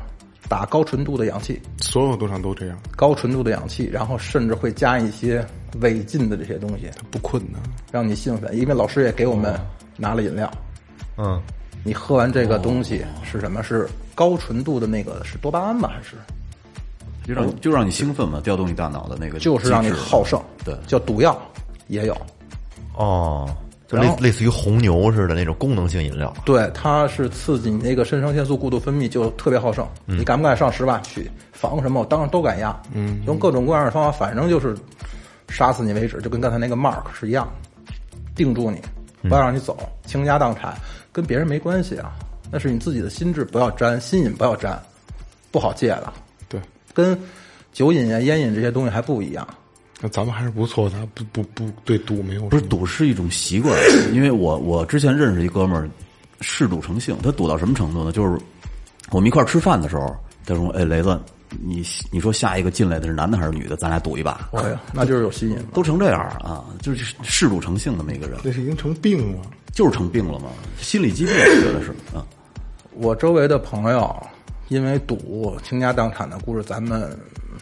[0.52, 5.48] 打高纯度的氧气，所有赌场都这样，高纯度的氧气，然后甚至会加一些
[5.80, 7.62] 违禁的这些东西，它不困难。
[7.90, 8.54] 让你兴奋。
[8.54, 9.58] 因为老师也给我们
[9.96, 10.52] 拿了饮料，
[11.16, 11.42] 嗯，
[11.86, 13.64] 你喝完这个东西是什么？
[13.64, 15.90] 是高纯度的那个是多巴胺吧？
[15.96, 16.18] 还是
[17.26, 20.38] 就让你就让你兴奋嘛，调动你大脑的那个，就是让你好胜？
[20.66, 21.42] 对，叫毒药
[21.88, 22.18] 也有。
[22.98, 23.50] 哦，
[23.92, 26.34] 就类类似于红牛似的那种功能性饮料。
[26.46, 29.88] 对，它是刺激你那个肾上腺素过度分泌，就特别好胜。
[30.06, 32.00] 你敢不敢上十万去防什么？
[32.02, 32.80] 我当然都敢压。
[32.94, 34.76] 嗯，用各种各样的方法，反正就是
[35.50, 37.52] 杀死你为止，就跟刚才那个 Mark 是一样，
[38.36, 38.82] 定住你，
[39.24, 40.74] 不要让你走，倾家荡产，
[41.12, 42.14] 跟别人没关系啊，
[42.50, 44.82] 那是你自己的心智，不要沾，心瘾不要沾，
[45.52, 46.14] 不好戒的，
[46.48, 46.62] 对，
[46.94, 47.20] 跟
[47.74, 49.48] 酒瘾啊、烟瘾这些东西还不一样。
[50.02, 53.72] 那咱们还是不错的，不不不对赌没有不是赌是一种习惯，
[54.12, 55.88] 因为我我之前认识一哥们儿，
[56.42, 57.16] 嗜赌成性。
[57.22, 58.12] 他赌到什么程度呢？
[58.12, 58.38] 就是
[59.12, 61.20] 我们一块儿吃饭的时候，他说：“哎，雷子，
[61.64, 63.76] 你你说下一个进来的是男的还是女的？
[63.76, 64.50] 咱俩赌一把。
[64.54, 65.64] 哎呀，那就是有吸引了。
[65.74, 69.42] 都成这样啊，就是嗜赌成性的么一个人，那是已经成病了。
[69.72, 70.50] 就是成病了嘛，
[70.82, 72.26] 心理疾病，我觉得是啊。
[72.94, 74.22] 我周围的朋友
[74.72, 77.14] 因为赌倾家荡产的故事，咱们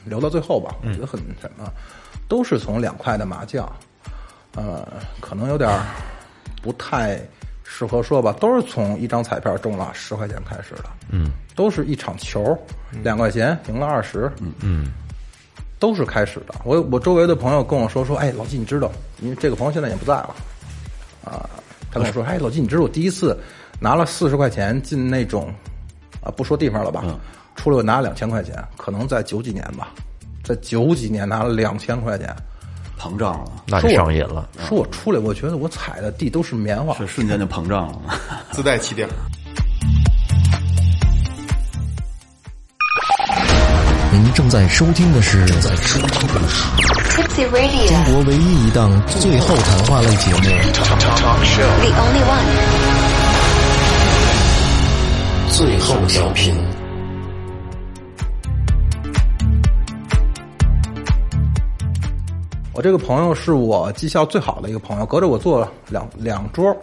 [0.06, 0.76] 留到最后吧。
[0.84, 1.68] 我觉得很什么，
[2.28, 3.68] 都是从两块的麻将，
[4.54, 4.88] 呃，
[5.20, 5.84] 可能有点儿
[6.62, 7.20] 不太
[7.64, 10.86] 适合说吧，都是从一张彩票中了十块钱开始的。
[11.10, 12.56] 嗯，都是一场球，
[13.02, 14.32] 两块钱赢了二十。
[14.40, 14.92] 嗯嗯。
[15.80, 16.54] 都是开始的。
[16.64, 20.36] 我我周围的朋友跟我说说，哎，老季，你知道，因为这个朋友现在也不在了，
[21.26, 21.50] 啊，
[21.90, 23.36] 他跟我说，哎，老季，你知道我第一次
[23.80, 25.52] 拿了四十块钱进那种，
[26.22, 27.04] 啊，不说地方了吧，
[27.56, 29.90] 出来我拿了两千块钱，可能在九几年吧，
[30.44, 32.36] 在九几年拿了两千块钱，
[33.00, 34.50] 膨胀了，那就上瘾了。
[34.68, 38.00] 说我出来，我觉得我踩的地都是棉花，这瞬间就膨胀了。
[38.52, 39.08] 自带气垫。
[44.12, 46.66] 您正在收听的是正在收听的是
[47.22, 50.52] Tipsy Radio, 中国唯一一档最后谈话类节目 the
[51.94, 52.44] only one.
[55.60, 56.56] 《最后调频》。
[62.74, 66.74] 我这个朋友是我绩效最好的一个朋友，隔着我坐两两桌。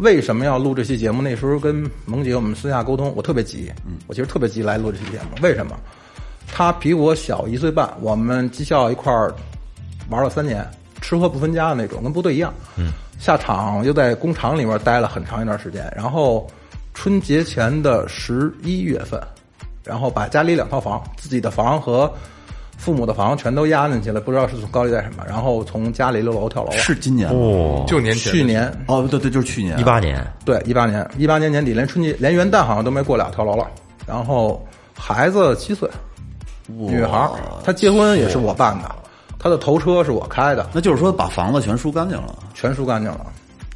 [0.00, 1.22] 为什么要录这期节目？
[1.22, 5.40] 那时候跟萌姐我们私下沟通，我特别急，嗯，我其实特别急来录这期节目。
[5.40, 5.74] 为什么？
[6.46, 9.34] 他比我小一岁半，我们绩效一块儿
[10.10, 10.62] 玩了三年，
[11.00, 12.52] 吃喝不分家的那种，跟部队一样。
[12.76, 16.46] 嗯，下场又在工厂里面待了很长一段时间，然后
[17.02, 19.18] 春节前的十一月份，
[19.82, 22.12] 然后把家里两套房，自己的房和
[22.76, 26.76] 父母的房全都押进去了，不知道是从高利贷什么，然后从家里六楼跳楼了。
[26.76, 27.30] 是今年？
[27.30, 33.66] 哦，就年前去年哦，对对，就是去年一八年，对，一八年，一八年年底连春节连元旦好像都没过俩跳楼了。
[34.06, 34.62] 然后
[34.94, 35.88] 孩子七岁，
[36.66, 37.30] 女孩儿，
[37.64, 38.94] 她结婚也是我办的，
[39.38, 42.38] 她的头车是我开的，那就是说把房子全输干净了。
[42.52, 43.24] 全输干净了。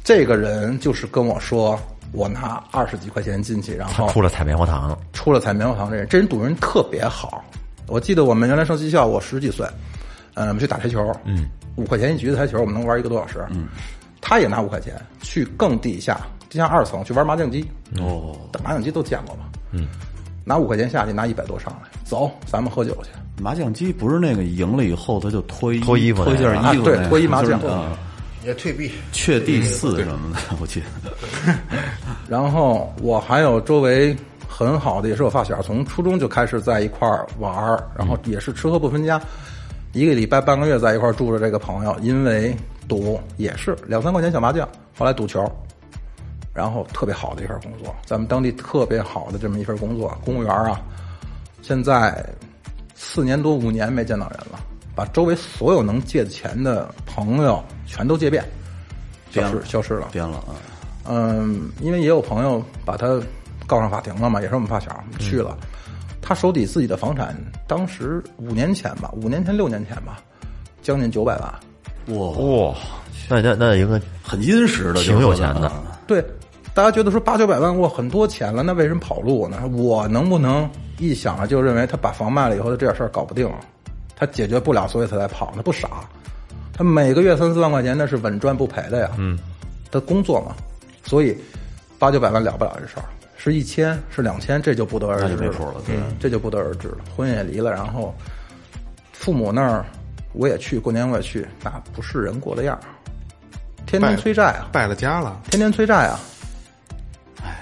[0.03, 1.75] 这个人就是跟我说，
[2.15, 7.43] 我拿二十几块钱进去，然后出了采棉花糖，出了采棉花糖这人，这人赌人特别好。
[7.87, 9.67] 我记得我们原来上技校，我十几岁，
[10.33, 13.67] 嗯，我们去打台球，嗯，五块钱一局的台球，我们能玩一个多小时，嗯，
[14.21, 17.63] 他也拿五块钱去更地下，地下二层去玩麻将机，
[17.99, 19.87] 哦，打麻将机都见过吧，嗯，
[20.43, 23.09] 拿五块钱下去，拿一百多上来，走，咱们喝酒去，
[23.43, 27.97] 麻将机不是那个赢了以后他就脱衣脱衣服脱件衣服啊对脱衣麻将就是啊，
[28.45, 31.11] 也退避，确第四什么的， 我记得。
[32.29, 34.15] 然后我还有周围
[34.47, 39.19] 很好的，也是我发小，从初中就开始在一块儿玩儿，然后也是吃喝不分家，
[39.93, 41.39] 一个礼拜半个月在一块儿住着。
[41.39, 42.55] 这个朋友因为
[42.87, 45.43] 赌也是两三块钱小麻将，后来赌球，
[46.53, 50.79] 然后特别好的一份工作，咱们当地特别好的这么一份工作，公务员啊，
[51.61, 52.23] 现在
[52.93, 54.59] 四年多五年没见到人了，
[54.95, 58.43] 把周围所有能借钱的朋友全都借遍，
[59.29, 60.07] 消失消失了。
[60.11, 60.55] 颠了啊！
[61.07, 63.21] 嗯，因为也有朋友把他
[63.67, 65.57] 告上法庭了嘛，也是我们发小去了。
[66.21, 67.35] 他手底自己的房产，
[67.67, 70.19] 当时五年前吧，五年前六年前吧，
[70.81, 72.17] 将近九百万。
[72.17, 72.75] 哇，哇，
[73.29, 76.23] 那那那应该很殷实的，挺有钱的啊对，
[76.73, 79.67] 大家觉得说八九百万哇很多钱了，那为什么跑路呢？
[79.73, 83.59] 我能不能一想啊就认为他把房卖了以后，他这点事儿搞不定了，
[84.15, 85.51] 他解决不了，所以他才跑？
[85.55, 85.89] 他不傻，
[86.73, 89.11] 他每个月三四万块钱那是稳赚不赔的呀。
[89.17, 89.37] 嗯，
[89.91, 90.55] 他工作嘛，
[91.03, 91.37] 所以
[91.99, 93.05] 八九百万了不了这事儿，
[93.37, 96.97] 是一千是两千，这就不得而知那就了对嗯，这就不得而知了。
[97.15, 98.15] 婚也离了，然后
[99.11, 99.85] 父母那儿
[100.33, 102.83] 我也去，过年我也去，那不是人过的样儿，
[103.85, 106.19] 天天催债啊，败了家了，天天催债啊。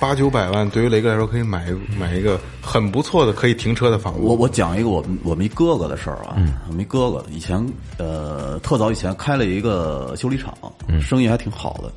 [0.03, 4.19] 八九百万对于雷哥来说可以买买一个很不错的可以停车的房子。
[4.21, 6.35] 我我讲一个我们我们一哥哥的事儿啊，
[6.67, 7.65] 我们一哥哥以前
[7.97, 10.53] 呃特早以前开了一个修理厂，
[10.99, 11.89] 生意还挺好的，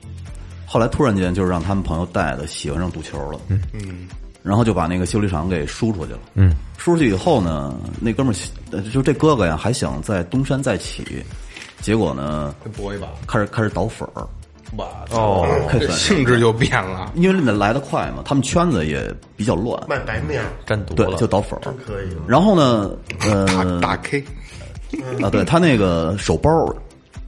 [0.66, 3.60] 后来突然间就是让他们朋友带的喜欢上赌球了，嗯。
[3.72, 4.06] 嗯，
[4.40, 8.38] 然后就把那个修理厂给输出去了，嗯，输出去以后呢，那哥们儿
[8.70, 11.04] 呃就这哥哥呀还想在东山再起，
[11.80, 14.24] 结果呢再搏一把，开始开始倒粉儿，
[15.10, 17.12] 哦，这性质就变了。
[17.14, 22.22] 因为那来的快嘛，他们圈子也比较乱，卖白面儿对，真毒了，就倒粉儿，可以了。
[22.26, 24.22] 然后呢，呃，打 K，
[25.22, 26.50] 啊，对他那个手包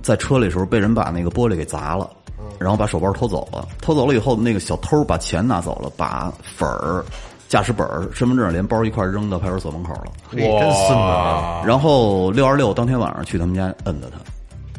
[0.02, 2.10] 在车里的时候被人把那个玻璃给砸了，
[2.58, 3.66] 然后把手包偷走了。
[3.80, 7.04] 偷走了以后，那个小偷把钱拿走了，把粉儿、
[7.48, 10.04] 驾驶本儿、身份证连包一块扔到派出所门口了。
[10.32, 11.62] 哇真孙子啊！
[11.64, 14.18] 然后六二六当天晚上去他们家摁的他，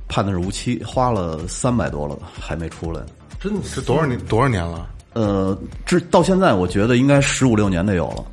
[0.10, 3.02] 判的是无期，花了三百多了还没出来。
[3.40, 4.90] 真的是多少年多少年了？
[5.14, 8.26] 呃，至到现在我觉得应该十五六年得有了。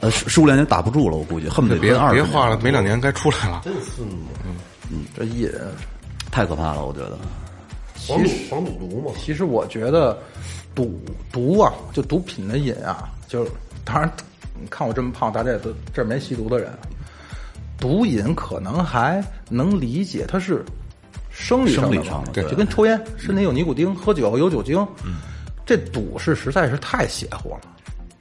[0.00, 3.62] 呃，十十五六年打不住了，我估计恨不得别二别画了，没两年该出来了。
[3.64, 4.26] 真是嗯
[4.90, 5.48] 嗯这瘾，
[6.30, 7.16] 太可怕了，我觉得。
[8.06, 10.18] 黄赌黄赌毒嘛，其实我觉得
[10.74, 11.00] 赌
[11.32, 13.50] 毒啊，就毒品的瘾啊，就是
[13.82, 14.12] 当然，
[14.60, 16.70] 你看我这么胖，大家也都这儿没吸毒的人，
[17.78, 20.62] 毒瘾可能还能理解，它是
[21.34, 25.16] 生理上的对就跟抽烟，身体有尼古丁，喝酒有酒精，嗯，
[25.66, 27.60] 这赌是实在是太邪乎了。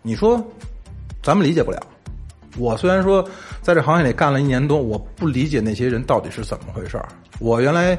[0.01, 0.43] 你说，
[1.21, 1.79] 咱们理解不了。
[2.57, 3.27] 我虽然说
[3.61, 7.07] 在这行业里干了一年多，我不理解那些人到底是怎么回事儿。
[7.39, 7.97] 我原来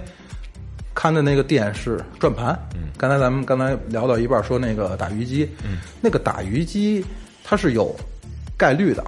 [0.94, 7.04] 看的那个店是转盘，嗯，刚才咱们刚才聊到一半说那个打鱼机，嗯，那个打鱼机
[7.42, 7.94] 它是有
[8.56, 9.04] 概率的，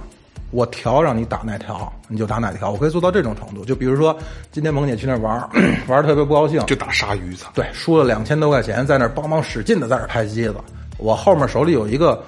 [0.51, 3.65] 我调让你打哪条你就打哪条，我可以做到这种程度。
[3.65, 4.17] 就比如说
[4.51, 5.49] 今天萌姐去那儿玩儿，
[5.87, 7.49] 玩的特别不高兴，就打鲨鱼，操！
[7.53, 10.55] 对，输了两千多块钱，在那儿梆梆使劲的在那儿拍机子。
[10.97, 12.23] 我后面手里有一个，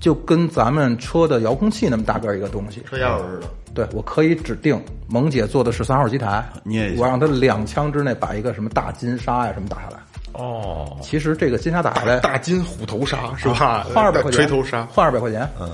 [0.00, 3.46] 就跟咱们车的遥控器那么大个儿一个东西，车钥匙似的。
[3.72, 9.98] 对我可以指定萌姐坐的是三号机台，捏一下我让她两枪之内把一个什么大金鲨呀什么打下来。
[10.32, 13.86] 哦，其实这个金鲨打下来，大金虎头鲨是吧？
[13.94, 15.70] 换二百块钱，锤头鲨，换二百块钱，嗯，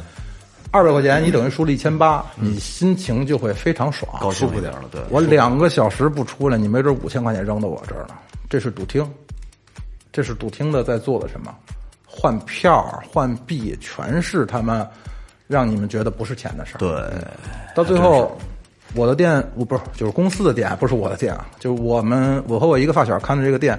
[0.76, 5.00] 二百块钱你等于输了一千八，你心情就会非常爽，高舒服点了，对。
[5.08, 8.20] 我两个小时不出来，你没准五千块钱扔到我这儿了，
[8.50, 9.10] 这是赌厅，
[10.12, 11.54] 这是赌厅的在做的什么？
[12.04, 14.86] 换票、换币，全是他们
[15.46, 16.78] 让你们觉得不是钱的事儿。
[16.78, 16.90] 对，
[17.74, 18.36] 到最后，
[18.94, 23.78] 我的店我不是就是公司的店，不是我的店啊，就是我们我和我一个发小看的这个店，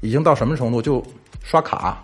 [0.00, 0.80] 已经到什么程度？
[0.80, 1.04] 就
[1.42, 2.02] 刷卡，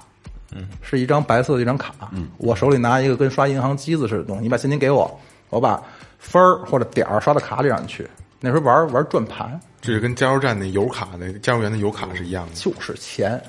[0.54, 5.82] 嗯，是一张白色的一张卡，嗯，我手里拿一个跟刷银行机子似的东西，你把现金给我，我把
[6.18, 8.08] 分儿或者点儿刷到卡里让你去。
[8.40, 12.52] 那时候玩玩转盘，这是跟加油站那油卡那加油员的油卡是一样的。
[12.54, 13.42] 就是钱。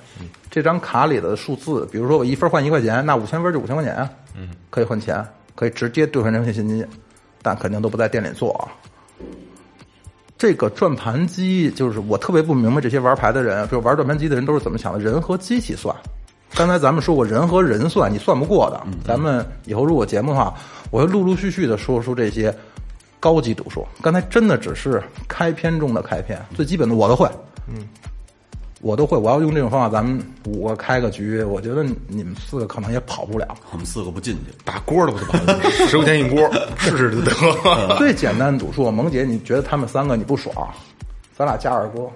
[0.49, 4.09] 这张卡里的数字，比如说我一分换一块钱，那五千分就五千块钱啊。
[4.37, 6.87] 嗯，可以换钱，可以直接兑换成现金，
[7.41, 8.71] 但肯定都不在店里做啊。
[10.37, 14.99] 这个转盘机就是我特别不明白这些玩牌的人，比如玩转盘机的人都是怎么想的？
[14.99, 15.93] 人和机器算。
[16.53, 18.81] 刚才咱们说过，人和人算，你算不过的。
[19.03, 20.53] 咱们以后如果节目的话，
[20.91, 22.53] 我会陆陆续续的说出这些
[23.19, 23.85] 高级赌术。
[24.01, 27.29] 刚才真的只是开篇中的开篇，最基本的我都会。
[27.67, 27.87] 嗯，
[28.81, 29.17] 我都会。
[29.17, 33.57] 我要用这种方法，咱们五个开个局，我觉得你们四个可能也跑不了。
[33.71, 34.53] 我们四个不进去。
[34.63, 35.61] 打锅都不就完了？
[35.89, 37.97] 十块钱一锅， 试试就得。
[37.97, 40.55] 最简单的赌术，萌姐，你觉得他们三个你不爽，
[41.37, 42.09] 咱俩加二锅，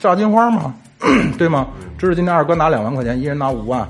[0.00, 0.74] 炸金花嘛，
[1.38, 1.68] 对吗？
[1.98, 3.88] 知道今天二哥拿两万块钱，一人拿五万，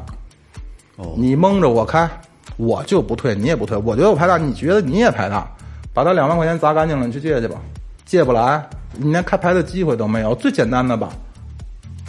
[1.16, 2.09] 你蒙着我开，
[2.57, 3.76] 我就不退，你也不退。
[3.76, 5.48] 我觉得我牌大，你觉得你也牌大，
[5.92, 7.57] 把他两万块钱砸干净了，你去借去吧，
[8.04, 10.34] 借不来，你连开牌的机会都没有。
[10.34, 11.11] 最简单的吧，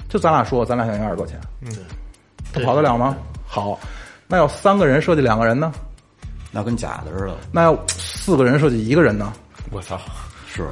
[0.09, 1.69] 就咱俩说，咱俩想要二十多钱，嗯，
[2.53, 3.15] 他跑得了吗？
[3.45, 3.79] 好，
[4.27, 5.71] 那要三个人设计两个人呢？
[6.51, 7.35] 那跟假的似的。
[7.51, 9.33] 那要四个人设计一个人呢？
[9.71, 9.99] 我操！
[10.47, 10.67] 是，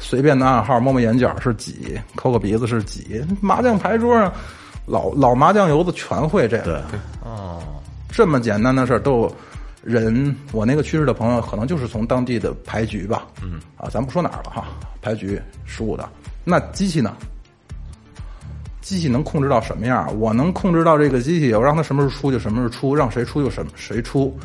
[0.00, 3.22] 随便的暗号，摸摸眼角是几，抠个鼻子是几。
[3.40, 4.32] 麻将牌桌上，
[4.86, 6.82] 老老麻将游子全会这个。
[6.90, 6.98] 对，
[8.10, 9.36] 这么简单的事儿都有
[9.84, 10.34] 人。
[10.52, 13.26] 我那个去世的朋友，可能就是从当地的牌局吧。
[13.42, 14.64] 嗯，啊，咱不说哪儿了哈，
[15.02, 16.08] 牌局失误的。
[16.42, 17.14] 那机器呢？
[18.80, 20.18] 机器能控制到什么样？
[20.18, 24.36] 我能控制到这个机器，我让它什么时候出就什么时候出，让谁出就什么谁出。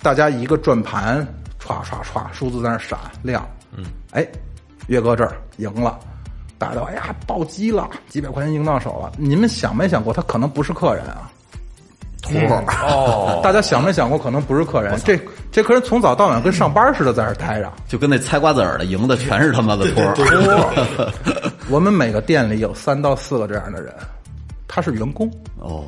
[0.00, 1.24] 大家一个转盘，
[1.62, 3.46] 歘歘歘，数字在那闪亮。
[3.76, 4.26] 嗯，哎，
[4.88, 5.98] 岳哥这儿赢了，
[6.58, 9.12] 大家都哎呀暴击了，几百块钱赢到手了。
[9.16, 11.30] 你们想没想过，他可能不是客人啊？
[12.22, 14.96] 托儿哦， 大家想没想过，可能不是客人？
[15.04, 15.18] 这
[15.50, 17.72] 这客人从早到晚跟上班似的在这儿待着。
[17.88, 20.14] 就跟那猜瓜子儿的赢的全是他妈的托儿。
[21.68, 23.92] 我们每个店里有三到四个这样的人，
[24.68, 25.28] 他是员工，
[25.58, 25.84] 哦，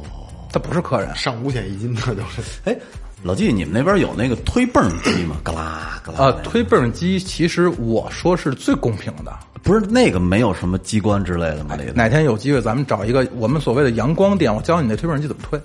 [0.53, 1.15] 他不是客人。
[1.15, 2.43] 上五险一金的都是。
[2.65, 2.77] 哎，
[3.25, 5.37] 老季，你们那边有那个推泵机吗？
[5.43, 6.18] 嘎啦嘎啦。
[6.18, 9.33] 呃，推泵机其实我说是最公平的。
[9.62, 11.75] 不是那个没有什么机关之类的吗？
[11.79, 15.59] 那个哪天有机会，咱们找一个我们所谓的阳光店，我教你那推泵机怎么推，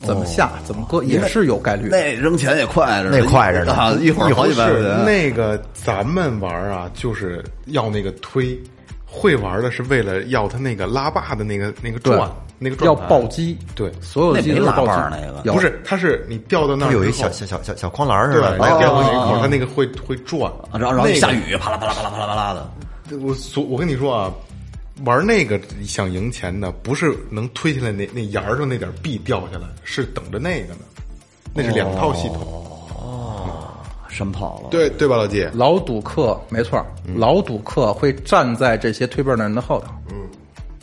[0.00, 1.90] 怎么下，怎么搁，也是有概率。
[1.90, 5.04] 那扔钱也快着呢，那快着呢啊一会儿好几百块是钱。
[5.04, 8.58] 那个咱们玩啊，就是要那个推，
[9.12, 14.92] 会玩的是为了要他那个拉把的那个那个转，那个转要暴击，对所有的机都是暴击。
[15.10, 15.52] 那个。
[15.52, 23.18] 不是，它是你掉到那儿有一小小小小小框栏似对，然后掉到那一哦口，它那个会会转，啊然后然后下雨，啪啦啪啦啪啦啪啦啪啦的。
[23.18, 24.32] 我所我跟你说啊，
[25.04, 30.80] 玩那个想赢钱的，不是能推下来那那沿儿上那点币掉下来，是等着那个呢，
[31.52, 32.40] 那是两套系统，
[34.12, 35.48] 山跑了，对对吧，老季？
[35.54, 36.78] 老赌客没错。
[36.78, 36.86] 儿，
[37.16, 40.28] 老赌客会站在这些推背的人的后头，嗯，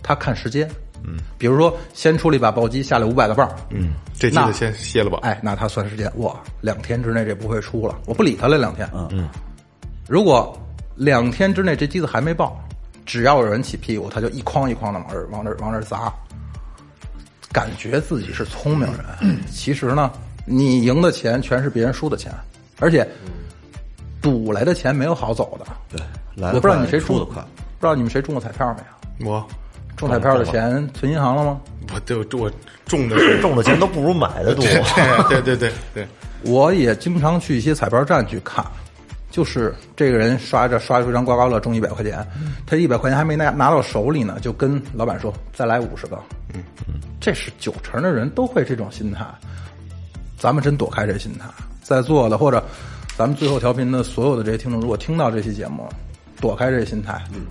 [0.02, 0.70] 他看时间，
[1.04, 5.20] 嗯，比如说先出了一把暴击，下来五百个棒，嗯，那这机子先歇了吧。
[5.22, 9.08] 哎，那他算时间，哇，两天之内这不会出了，我不理他了两天，嗯。
[9.12, 9.30] 嗯，
[10.08, 10.58] 如果
[10.96, 12.60] 两天之内这机子还没爆，
[13.06, 16.12] 只要有人起屁股，他就一筐一筐的往这往这往这砸，
[17.52, 18.88] 感觉自己是聪明
[19.22, 20.12] 人， 其实呢，
[20.46, 22.32] 你赢的钱全是别人输的钱，
[22.80, 23.08] 而且
[24.22, 25.66] 赌来的钱没有好走的。
[25.90, 26.02] 对，
[26.42, 29.32] 来我不知道你谁中出的快，不知道你们谁中过彩票没有？
[29.32, 29.48] 我
[29.96, 31.60] 中彩票的钱存银行了吗？
[31.94, 32.52] 我就我
[32.86, 34.64] 中的是 中的钱都不如买的多。
[34.64, 36.08] 对对对对对，
[36.44, 38.64] 我也经常去一些彩票站去看，
[39.30, 42.26] 就是这个人刷着刷出一张刮刮乐中一百块钱，
[42.66, 46.18] 他一百块钱还没拿拿到手里呢，就跟老板说再来五十个。
[46.54, 49.26] 嗯嗯，这是九成的人都会这种心态，
[50.38, 51.46] 咱们真躲开这心态，
[51.90, 52.64] 在座的或者
[53.18, 55.90] 咱们最后调频的所有的这些听众，如果听到这期节目，
[56.40, 57.42] 躲开这心态，嗯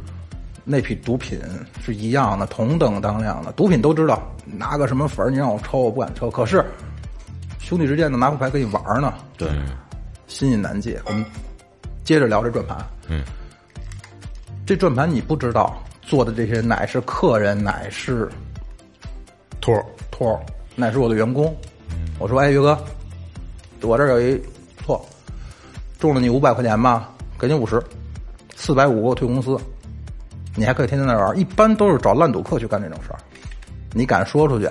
[0.62, 1.40] 那批毒品
[1.82, 3.50] 是一样的，同等当量的。
[3.52, 6.30] 毒品都知道，拿个什么粉儿，你让我抽，我不敢抽。
[6.30, 6.64] 可是
[7.58, 9.48] 兄弟之间的拿副牌跟你玩儿呢，对，
[10.28, 11.00] 心意难戒。
[11.06, 11.24] 我们
[12.04, 12.76] 接着聊这转盘，
[13.08, 13.24] 嗯，
[14.64, 18.28] 这转盘你不知道做的这些乃是客人，乃是
[19.60, 20.40] 托儿托儿，
[20.76, 21.52] 乃是我的员工。
[22.18, 22.78] 我说，哎，岳哥，
[23.82, 24.40] 我这儿有一
[24.84, 25.04] 错，
[25.98, 27.08] 中了你五百块钱吧，
[27.38, 27.82] 给你五十，
[28.56, 29.56] 四百五给我退公司，
[30.56, 31.38] 你还可以天天在那玩。
[31.38, 33.18] 一般都是找烂赌客去干这种事儿，
[33.92, 34.68] 你敢说出去，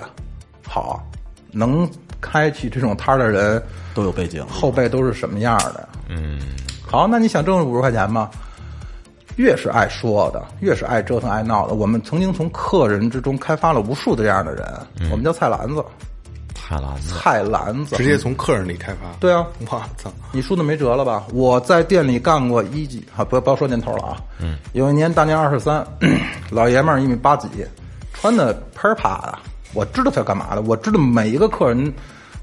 [0.66, 1.02] 好，
[1.50, 1.88] 能
[2.20, 3.62] 开起这种摊儿的人
[3.94, 5.88] 都有背景，后背都是什么样的？
[6.08, 6.38] 嗯，
[6.86, 8.30] 好，那你想挣五十块钱吗？
[9.36, 14.66] 越是爱说的，越是爱折腾、爱闹的，我们曾经从客人之中开发了无数的这样的人，
[15.12, 15.84] 我们叫菜篮子，
[16.68, 19.10] 太篮子，菜篮子直接从客人里开发。
[19.18, 19.66] 对啊，我
[19.96, 21.24] 操，你输的没辙了吧？
[21.32, 24.18] 我在店里干过一级啊，不要不要说年头了啊。
[24.38, 25.82] 嗯，有一年大年二十三，
[26.50, 27.48] 老爷们儿一米八几，
[28.12, 29.38] 穿的喷儿啪的，
[29.72, 31.90] 我知道他干嘛的，我知道每一个客人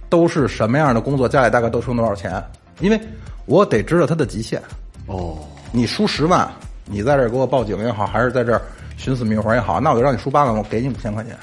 [0.10, 2.44] 都是什么样的工作，家里大概都挣多少钱，
[2.80, 3.00] 因为
[3.46, 4.60] 我得知道他的极限。
[5.06, 5.38] 哦，
[5.72, 6.52] 你输十万，
[6.86, 8.60] 你在这儿给我报警也好，还是在这儿
[8.98, 11.38] 寻死觅活也好，那我就让你输八万，我给你五千块钱。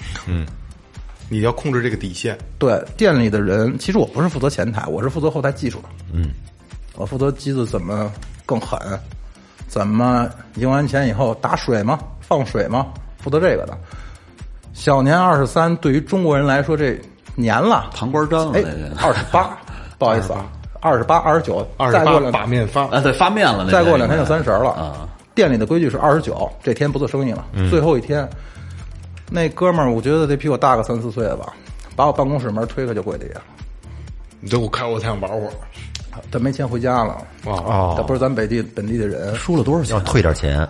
[1.33, 5.89] 你要控制这个底线，对店里的人，其实我不是负责前台，我是负责后台技术的。
[6.13, 6.29] 嗯，
[6.95, 8.13] 我负责机子怎么
[8.45, 8.79] 更狠，
[9.67, 11.99] 怎么赢完钱以后打水吗？
[12.21, 12.89] 放水吗？
[13.17, 13.75] 负责这个的。
[14.75, 17.01] 小年二十三，对于中国人来说，这
[17.35, 18.63] 年了，糖官粘了哎，
[19.03, 19.57] 二十八，
[19.99, 20.45] 不好意思啊，
[20.83, 25.09] 二十八、二十九，二十八再过两把面发，啊，对，发面了，再过两天就三十了啊。
[25.35, 27.43] 店里的规矩是二十九，这天不做生意了。
[27.71, 28.29] 最后一天，
[29.33, 31.53] 那哥们儿，我觉得得比我大个三四岁吧，
[31.97, 33.45] 把我办公室门推开就跪地下了。
[34.41, 35.53] 你这我开我才想玩会儿。
[36.31, 37.17] 他没钱回家了，
[37.47, 39.35] 哦，他不是咱本地本地的人。
[39.35, 40.01] 输了多少钱要？
[40.01, 40.69] 退点钱，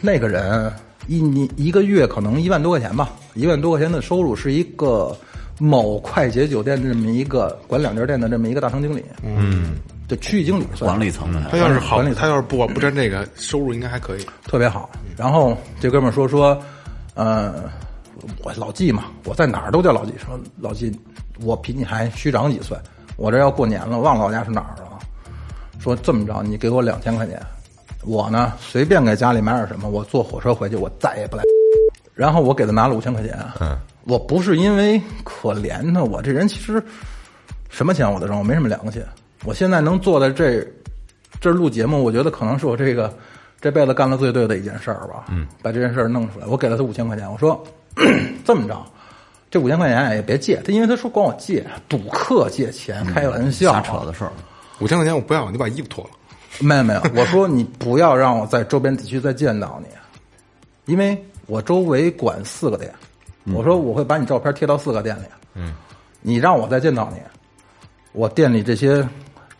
[0.00, 0.72] 那个人
[1.06, 5.16] 一年一个月可能一万多块钱吧，一万多块钱的收入是一个
[5.60, 9.76] 某快捷酒店这么一个管两家店的这么一个大堂经理，嗯，
[10.08, 14.26] 对，区域经理算管理层的，他要是好管理，他要是不不沾这个，收入应该还可以。
[14.44, 14.90] 特别好。
[15.16, 16.60] 然后这哥们儿说说，
[17.14, 17.70] 呃，
[18.42, 20.12] 我老纪嘛，我在哪儿都叫老纪。
[20.18, 20.98] 说老纪，
[21.40, 22.76] 我比你还虚长几岁，
[23.16, 24.98] 我这要过年了，忘了老家是哪儿了。
[25.78, 27.40] 说这么着，你给我两千块钱，
[28.04, 31.42] 我呢随便给家里买点什么，我坐火车回去，我再也不来。
[32.14, 33.38] 然后我给他拿了五千块钱。
[33.60, 36.82] 嗯，我不是因为可怜他，我这人其实
[37.70, 39.02] 什么钱我都挣，我没什么良心。
[39.44, 40.62] 我现在能坐在这
[41.40, 43.10] 这儿录节目，我觉得可能是我这个
[43.58, 45.24] 这辈子干的最对的一件事儿吧。
[45.30, 47.64] 嗯，把这件事儿弄出来，我给了他五千块钱，我说
[48.44, 48.76] 这么着，
[49.50, 54.32] 这五千块钱也别借他，因为他说管我借，赌客借钱，开玩笑，瞎扯的事儿。
[54.80, 56.10] 五千块钱我不要，你把衣服脱了。
[56.58, 59.88] 没有没有，我说你不要让我在周边地区再见到你，
[60.92, 61.16] 因为
[61.46, 62.92] 我周围管四个店，
[63.54, 65.22] 我说我会把你照片贴到四个店里，
[65.54, 65.74] 嗯，
[66.20, 67.20] 你让我再见到你，
[68.12, 69.06] 我店里这些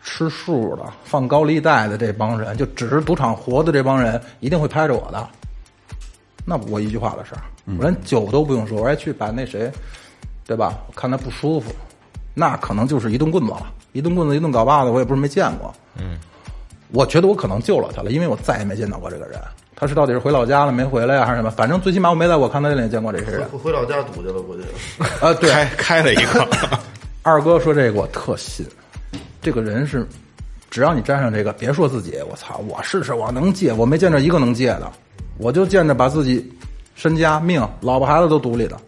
[0.03, 5.29] 吃素的、放高利贷的这帮人，就只是赌场活的这帮人，一定会拍着我的。
[6.51, 7.41] 那不我一句话的事儿，
[7.79, 9.71] 我连酒都不用说，我还去把那谁，
[10.45, 10.77] 对吧？
[10.89, 11.71] 我看他不舒服，
[12.35, 15.73] 那可能就是一顿棍子了，一顿棍子一顿镐把子，我也不是没见过。
[15.97, 16.19] 嗯，
[16.91, 19.39] 我觉得我可能救了他了，因为我再也没见到过这个人。
[19.77, 21.51] 他是到底是回老家了没回来呀、还是什么？
[21.53, 23.49] 反正最起码我没在我看他店里见过这些人。
[23.49, 24.63] 回回老家赌去了，估计。
[25.25, 26.49] 啊，对，开开了一个，
[27.23, 28.67] 二哥说这个我特信，
[29.41, 30.07] 这个人是，
[30.69, 34.93] 只要你沾上这个，别说自己，我操，我试试，我能戒，我没见着一个能戒的，
[35.41, 36.47] 我就见着把自己
[36.95, 38.79] 身家命、老婆孩子都赌里的。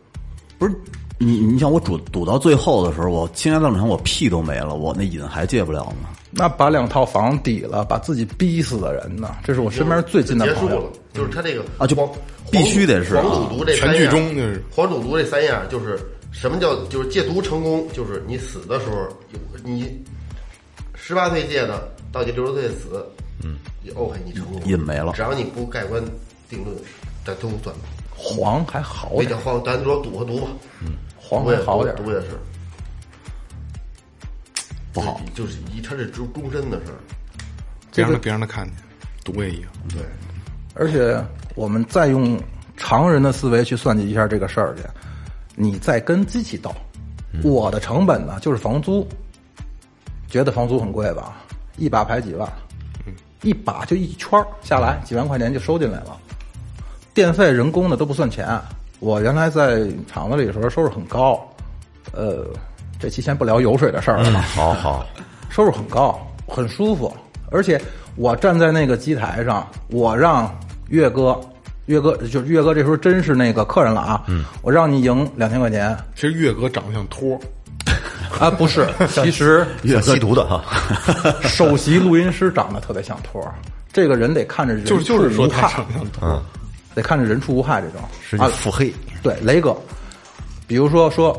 [0.59, 0.75] 不是
[1.19, 6.11] 你，你想我赌赌到最后的时候，我倾家荡产，我屁都没了，我那瘾还戒不了吗？
[6.31, 9.37] 那把两套房抵了，把自己逼死的人呢？
[9.45, 12.11] 这是我身边最近的朋友结束了。，就是他这个啊就包
[12.51, 15.99] 必须得是黄赌毒这三全剧样终就是黄赌毒这三样，就是
[16.33, 19.09] 什么叫就是戒毒成功，就是你死的时候，
[19.63, 20.03] 你
[20.95, 23.07] 十八岁戒的，到你六十岁死，
[23.45, 23.57] 嗯
[23.95, 26.03] ，OK，你成功瘾没了只要你不盖棺
[26.53, 26.77] 定论，
[27.25, 27.75] 这都算
[28.15, 30.49] 黄还好点黄，咱说赌和毒吧，
[30.83, 31.97] 嗯黄还好点。
[31.97, 32.39] 毒也是
[34.93, 37.01] 不好，就是一他这终终身的事儿，
[37.95, 38.75] 别让他别让他看见，
[39.25, 39.71] 毒也一样。
[39.89, 40.03] 对。
[40.75, 41.19] 而且
[41.55, 42.39] 我们再用
[42.77, 44.83] 常人的思维去算计一下这个事儿去，
[45.57, 46.71] 你再跟机器斗，
[47.43, 49.09] 我的成本呢就是房租，
[50.29, 51.39] 觉得房租很贵吧？
[51.79, 52.47] 一把牌几万，
[53.41, 56.21] 一把就一圈儿下来几万块钱就收进来了，
[57.15, 58.59] 电费、人工的都不算钱。
[59.01, 61.41] 我原来在厂子里的时候收入很高，
[62.13, 62.47] 呃，
[63.01, 64.41] 这期先不聊油水的事儿了吧？
[64.55, 65.05] 好好，
[65.51, 67.13] 收入很高，很舒服，
[67.51, 67.81] 而且
[68.15, 70.49] 我站在那个机台上，我让
[70.89, 71.39] 岳哥，
[71.87, 77.37] 岳哥就是岳哥，这时候真是那个客人了啊，嗯，我让你赢两千块钱其实岳哥长得像托，
[78.39, 80.65] 啊，不是， 其实越吸毒的哈，
[81.43, 83.53] 首席录音师长得特别像托儿，
[83.93, 86.43] 这个人得看着人就是就是说他长得像托。
[86.95, 88.01] 得看着人畜无害这种。
[88.21, 89.77] 是啊腹黑，对，雷哥，
[90.67, 91.37] 比如说说，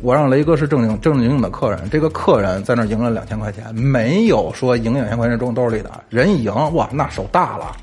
[0.00, 7.76] 我让雷哥是正经正经的客人，这个客人在那儿赢了两千块钱，没有说赢两千块钱装兜里的，人一赢，哇，那手大了。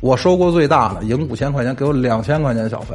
[0.00, 2.94] 我收过最大的，赢五千块钱，给我两千块钱小费，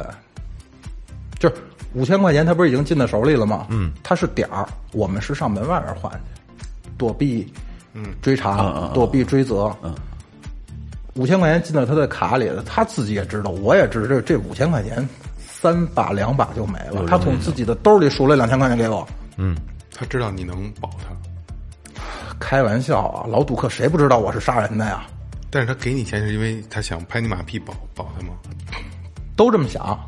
[1.38, 1.54] 就是
[1.94, 3.66] 五千块钱他不是已经进到手里了吗？
[3.70, 6.58] 嗯，他是点儿，我们是上门外边换去，
[6.98, 7.50] 躲避，
[7.94, 9.94] 嗯，追查，躲避追责，嗯。
[11.16, 15.06] 五千块钱进到他的卡里了，他自己也知道，我也知道，这这五千块钱
[15.38, 17.06] 三把两把就没了。
[17.08, 19.06] 他从自己的兜里数了两千块钱给我，
[19.36, 19.56] 嗯
[19.98, 21.96] 他知道你能保他，
[22.38, 23.26] 开玩笑啊！
[23.28, 25.06] 老赌客谁不知道我是杀人的呀？
[25.48, 28.34] 但是他给你钱是因为他想拍你马屁保保他吗？
[29.36, 29.98] 都这么想，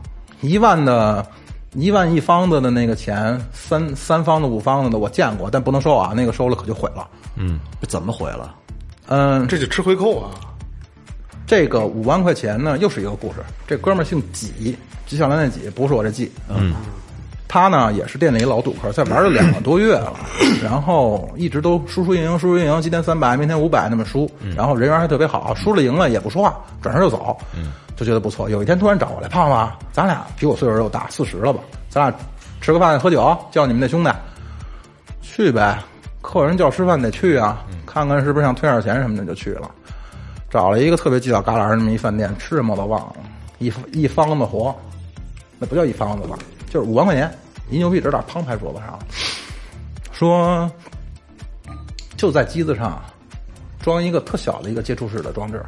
[0.42, 1.26] 一万的，
[1.72, 7.08] 一万一方子的那个钱，三三方的、五方子的我见过，但不能收啊，那个收了可就毁了。
[7.36, 8.54] 嗯怎么毁了？
[9.06, 10.30] 嗯，这就吃回扣啊！
[11.48, 13.36] 这个五万块钱呢，又是一个故事。
[13.66, 14.76] 这哥们儿姓纪，
[15.06, 16.30] 纪晓岚那纪，不是我这纪。
[16.46, 16.74] 嗯，
[17.48, 20.12] 他呢也是店里老赌客，在玩了两个多月了，
[20.62, 28.50] 然后一直都输输赢赢，输输赢赢，今天三百，明天五百那么输，然后人缘还特别好，输了赢了也不说话，转身就走，嗯就觉得不错。
[28.50, 31.60] 有一天突然找过来，胖胖，咱俩比我岁数又大，四十了吧？
[31.88, 32.14] 咱俩
[32.60, 34.10] 吃个饭喝酒，叫你们那兄弟
[35.22, 35.78] 去呗。
[36.20, 39.70] 客人叫吃饭得去啊，看看是不是想退点钱什么的就去了。
[40.50, 43.16] 找了一个特别犄角旮旯那么一饭店，吃什么我都忘了，
[43.58, 44.74] 一一方子活，
[45.58, 46.38] 那不叫一方子吧，
[46.70, 47.30] 就是五万块钱，
[47.68, 48.98] 一牛逼直打砰拍桌子上，
[50.10, 50.70] 说
[52.16, 52.98] 就在机子上
[53.80, 55.62] 装一个特小的一个接触式的装置，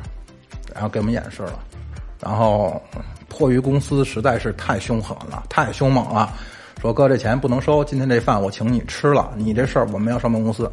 [0.73, 1.61] 然后给我们演示了，
[2.19, 2.81] 然后
[3.29, 6.33] 迫于公司实在是太凶狠了，太凶猛了，
[6.81, 10.71] 说哥这钱不能收，今天这饭我请你吃了，你这事儿我们要上办公司。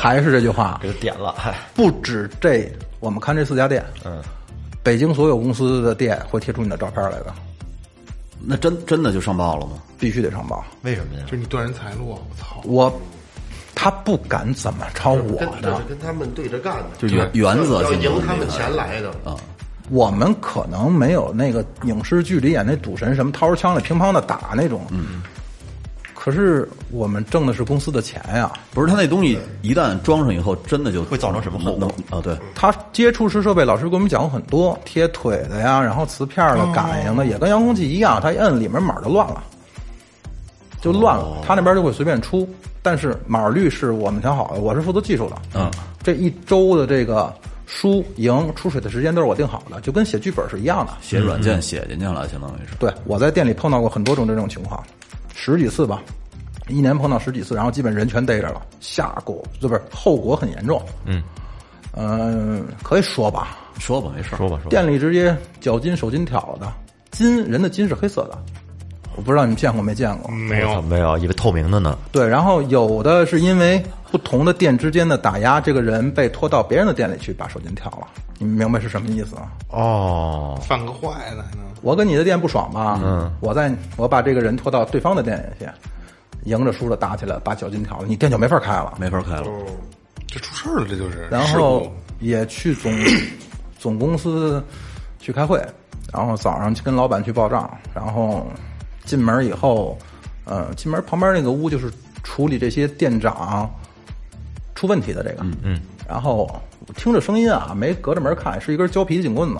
[0.00, 2.66] 还是这句话，给他点了，嗨，不止这，
[3.00, 4.22] 我们看这四家店，嗯，
[4.82, 7.34] 北京所有公司的店会贴出你的照片来的，
[8.42, 9.72] 那真真的就上报了吗？
[9.98, 10.64] 必须得上报。
[10.84, 11.32] 为什么呀就？
[11.32, 12.18] 是你断人财路啊！
[12.30, 12.62] 我操！
[12.64, 13.00] 我
[13.74, 19.36] 他不敢怎么抄我的跟这是，跟他们对着干的，就原原则要性的赢他们钱来的啊。
[19.90, 25.20] 我们可能没有那个影视剧里演那赌神什么掏出枪来乒乓的打那种，嗯，
[26.22, 28.52] 可是我们挣的是公司的钱呀。
[28.74, 32.22] 不是他那东西一旦装上以后，真的就会造成什么后果能啊？
[32.22, 39.42] 对，他接触式设备，老师给我们讲过很多，贴腿的呀，然后磁片的、感应的，也跟遥控器一样，他一摁里面码就乱了，
[40.82, 42.46] 就乱了，他那边就会随便出。
[42.82, 45.36] 但是码率是我们调好的，我是负责技术的。
[45.54, 45.70] 嗯，
[46.02, 47.32] 这一周的这个
[47.64, 50.92] 输赢出水的时间都是我定好的，就跟写剧本是一样的。
[51.00, 52.74] 写软件写进去了，相当于是。
[52.78, 54.82] 对，我在店里碰到过很多种这种情况，
[55.42, 56.02] 十几次吧，
[56.68, 60.82] 一年碰到十几次，然后基本人全逮着了，下果这不是后果很严重。
[61.06, 61.22] 嗯，
[61.92, 64.36] 呃、可以说吧，说吧，没事儿。
[64.36, 66.70] 说吧说吧，店里直接脚金手金挑的，
[67.10, 68.38] 金人的金是黑色的，
[69.16, 70.30] 我不知道你们见过没见过。
[70.30, 71.98] 没有，没有，以为透明的呢。
[72.12, 78.06] 对，然后有的是因为不同的店之间的打压，这个人被拖到别人的店里去把手金挑了，
[78.38, 79.42] 你们明白是什么意思吗？
[79.68, 83.00] 哦，犯个坏的还能我跟你的店不爽吧？
[83.02, 85.70] 嗯，我在我把这个人拖到对方的店里去，
[86.44, 88.94] 赢着输着打起来，把脚筋挑了，你店就没法开了。
[88.98, 89.46] 没法开了。
[90.26, 91.26] 这出事儿了，这就是。
[91.30, 91.90] 然后
[92.20, 92.92] 也去总
[93.78, 94.62] 总公司
[95.18, 95.58] 去开会，
[96.12, 98.46] 然后早上去跟老板去报账，然后
[99.10, 99.98] 进门以后，
[100.44, 101.90] 呃，进门旁边那个屋就是
[102.22, 103.68] 处理这些店长
[104.76, 106.48] 出问题的这个，嗯嗯，然后
[106.94, 109.56] 听着声音啊，没隔着门看，是一根胶皮警棍子。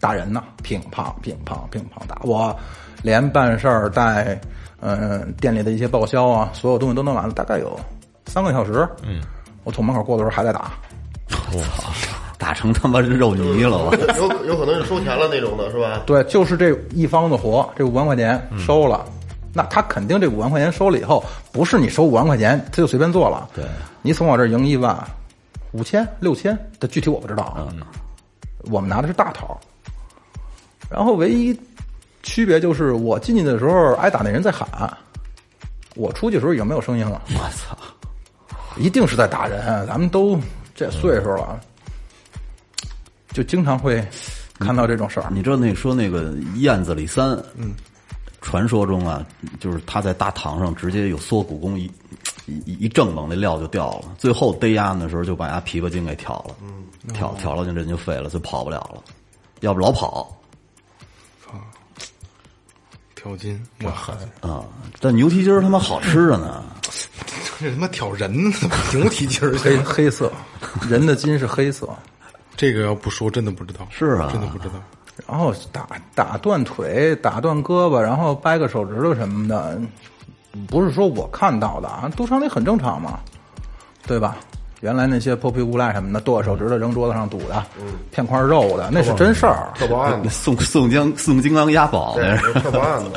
[0.00, 2.18] 打人呢，乒乓乒乓乒乓打。
[2.22, 2.58] 我，
[3.02, 4.40] 连办事儿带
[4.80, 7.78] 嗯、店里的一些报销啊，所有东西都弄完了，大概有
[8.24, 9.20] 三个小时，嗯，
[9.64, 10.72] 我从门口过的时候还在打，
[12.40, 16.02] 打成他妈肉泥了，我有有可能是收钱了那种的，是吧？
[16.06, 19.04] 对，就是这一方的活，这五万块钱收了，
[19.52, 21.22] 那他肯定这五万块钱收了以后，
[21.52, 23.46] 不是你收五万块钱他就随便做了。
[23.54, 23.64] 对，
[24.00, 24.98] 你从我这儿赢一万、
[25.72, 27.82] 五千、六千，这具体我不知道嗯。
[28.70, 29.56] 我们拿的是大头，
[30.90, 31.58] 然后唯一
[32.22, 34.66] 区别就是我进去的时候挨打那人在喊，
[35.94, 37.22] 我出去的时候已经没有声音了。
[37.28, 37.76] 我操！
[38.76, 40.38] 一定是在打人，咱们都
[40.74, 41.60] 这岁数了，
[43.32, 44.06] 就经常会
[44.58, 45.30] 看到这种事儿。
[45.32, 47.72] 你知道那说那个燕子李三，嗯，
[48.40, 49.24] 传说中啊，
[49.58, 51.90] 就是他在大堂上直接有缩骨功一
[52.46, 54.14] 一一正猛，那料就掉了。
[54.18, 59.02] 最后逮鸭的时候就把鸭琵琶筋给挑了，嗯，挑挑了，就人就废了，就跑不了了。
[59.60, 60.36] 要不老跑
[63.14, 64.64] 挑筋，我狠，啊，
[64.98, 66.64] 但牛蹄筋儿他妈好吃着呢。
[67.60, 68.56] 这他妈挑人呢，
[68.94, 70.32] 牛蹄筋儿黑黑色，
[70.88, 71.86] 人的筋是黑色，
[72.60, 74.28] 这个要不说真的不知道，是啊。
[74.30, 74.74] 真的不知道。
[75.26, 79.80] 然后打打断腿、打断胳膊，然后掰个手指头什么的，
[80.68, 83.18] 不是说我看到的啊，赌场里很正常嘛，
[84.06, 84.36] 对吧？
[84.82, 87.64] 原来那些泼皮无赖什么的，剁手指头扔桌子上堵的，
[88.10, 89.72] 骗块肉的，那是真事儿。
[89.74, 93.10] 特保案子，宋宋江宋金刚押宝对那是，，特保案子，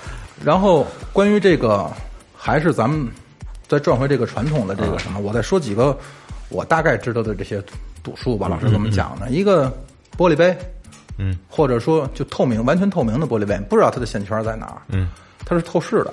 [0.44, 1.90] 然后关于这个，
[2.36, 3.08] 还是咱们
[3.66, 5.98] 再转回这个传统的这个什么，我再说几个
[6.50, 7.62] 我大概知道的这些
[8.02, 8.48] 赌术吧。
[8.48, 9.30] 老师怎么讲呢？
[9.30, 9.72] 一个
[10.16, 10.56] 玻璃杯，
[11.18, 15.08] 嗯，或者说就透明、完全透明的玻璃杯，不知道它的线圈在哪儿，嗯，
[15.44, 16.12] 它是透视的。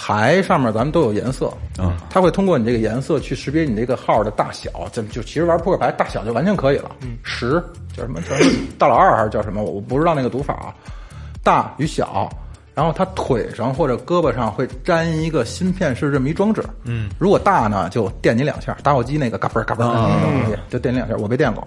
[0.00, 6.92] 牌上面咱们都有颜色，嗯，它会通过你这个颜色去识别你这个号的大小，就就其实玩扑克牌大小就完全可以了。
[7.00, 7.60] 嗯，十
[7.96, 9.60] 叫什么叫什么大老二还是叫什么？
[9.64, 10.72] 我不知道那个读法啊。
[11.42, 12.30] 大与小，
[12.78, 16.62] 然后它腿上或者胳膊上会粘一个芯片式这么一装置。
[16.84, 21.16] 嗯，如果大呢，就电你两下，打火机那个嘎嘣嘎嘣那种东西，就电你两下。
[21.16, 21.66] 我被电过。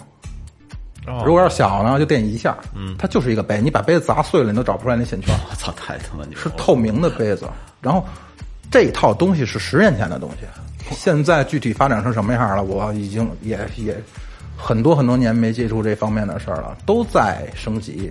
[1.25, 2.57] 如果要是小呢，就电你一下。
[2.73, 5.35] 嗯，它就是一个杯，你把杯子砸碎了，你都找不出来那线圈。
[5.49, 6.41] 我 操，太他妈牛了！
[6.41, 7.45] 是透明的杯子。
[7.81, 8.05] 然后
[8.71, 14.01] 这套东西是十年前的东西，现在具体发展成什么样了，我已经也也
[14.55, 18.09] 很多很多年没接触这方面的事儿了，都在升级。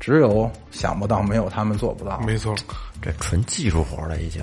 [0.00, 2.20] 只有想不到，没有他们做不到。
[2.20, 2.54] 没错，
[3.02, 4.42] 这纯技术活了已经。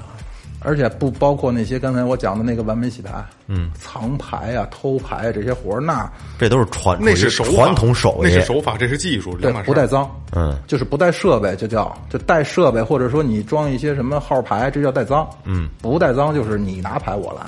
[0.61, 17.45] 而且不包括那些刚才我讲的那个完美洗牌，嗯，藏牌啊、偷牌啊这些活儿，那这都是传那是手传统手艺，那是手法，这是技术，对不带脏，嗯，就是不带设备，就叫就带设备，或者说你装一些什么号牌，这叫带脏，嗯，不带脏就是你拿牌我来，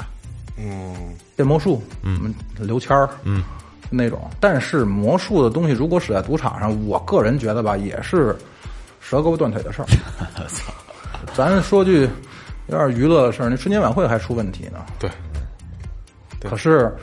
[0.55, 0.93] 嗯，
[1.35, 3.43] 变魔术，嗯，刘谦儿，嗯，
[3.89, 4.29] 那种。
[4.39, 8.35] 但是魔术的东西如果使在赌场上，我个人觉得吧，也是
[9.09, 9.87] 折胳膊断腿的事儿。
[11.35, 12.09] 咱说句
[12.67, 14.85] 有点娱乐的事儿，那春节晚会还出问题呢。
[14.99, 15.09] 对，
[16.39, 16.95] 对可是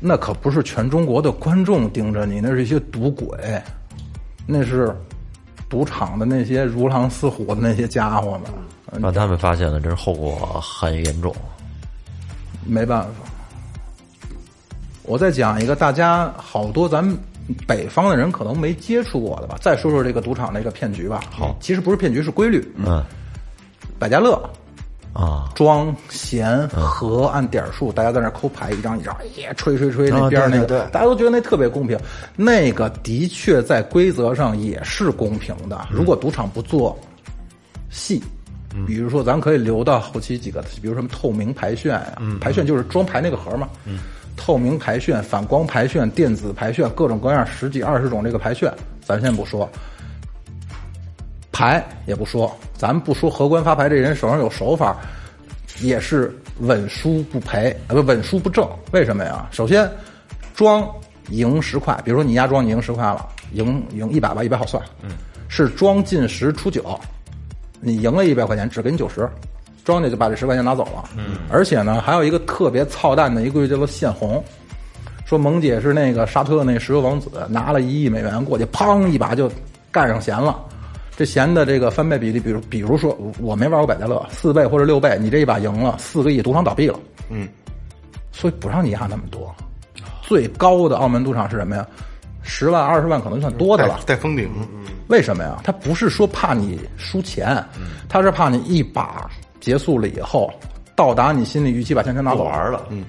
[0.00, 3.62] 那可不是全中国的观众盯着你，那是一些赌鬼，
[4.46, 4.94] 那是
[5.68, 8.42] 赌场的那些如狼似虎的那些家伙们。
[8.46, 11.34] 嗯让他们发现了，这后果很严重。
[12.66, 13.08] 没办法。
[15.04, 17.16] 我再讲一个，大家好多咱们
[17.66, 19.56] 北方的人可能没接触过的吧。
[19.60, 21.22] 再说说这个赌场那个骗局吧。
[21.30, 22.66] 好，其实不是骗局，是规律。
[22.76, 23.02] 嗯
[23.98, 24.34] 百家乐、
[25.12, 31.96] 啊，庄、闲、和按点数，大家在那抠牌，一张一张，哎呀，吹吹吹，那边儿那个，大家都觉得那特别公平。
[32.34, 35.86] 那个的确在规则上也是公平的。
[35.90, 36.98] 如果赌场不做
[37.90, 38.20] 细，
[38.86, 43.68] 比如说咱可以留到后期几个，比如什么透明排炫呀、牌炫就是装牌那个盒嘛，
[44.36, 48.72] 透明排炫、反光排炫、电子排炫，各种各样十几二十种这个排炫，
[49.04, 49.68] 咱先不说。
[51.52, 54.96] 牌也不说，咱不说荷官发牌这人手上有手法，
[55.80, 58.66] 也是稳输不赔，啊不稳输不挣。
[58.90, 59.46] 为什么呀？
[59.52, 59.88] 首先，
[60.54, 60.90] 庄
[61.28, 64.82] 赢十块，比如说你压庄你赢十块了，赢赢一百吧，一百好算。
[65.02, 65.10] 嗯，
[65.46, 66.98] 是庄进十出九，
[67.80, 69.28] 你赢了一百块钱，只给你九十，
[69.84, 71.04] 庄家就把这十块钱拿走了。
[71.16, 74.42] 嗯，而且呢，还有一个特别操蛋的一个规矩叫做限红。
[75.24, 79.50] 说萌姐是那个沙特那石油王子，拿了一亿美元过去，砰一把就
[79.90, 80.62] 干上弦了。
[81.16, 86.98] 这弦的这个翻倍比例，比如比如说我没玩过百家乐，四倍或者六倍，你这一把赢了四个亿，赌场倒闭了。
[87.30, 87.48] 嗯，
[88.30, 89.54] 所以不让你压那么多。
[90.22, 91.86] 最高的澳门赌场是什么呀？
[92.42, 94.00] 十万、二十万可能算多的了。
[94.04, 94.50] 带封顶，
[95.08, 95.60] 为什么呀？
[95.62, 97.62] 他不是说怕你输钱，
[98.08, 99.30] 他是怕你一把
[99.62, 100.52] 结束了以后，
[100.94, 103.02] 到达你心理预期，把钱全拿走玩了，嗯，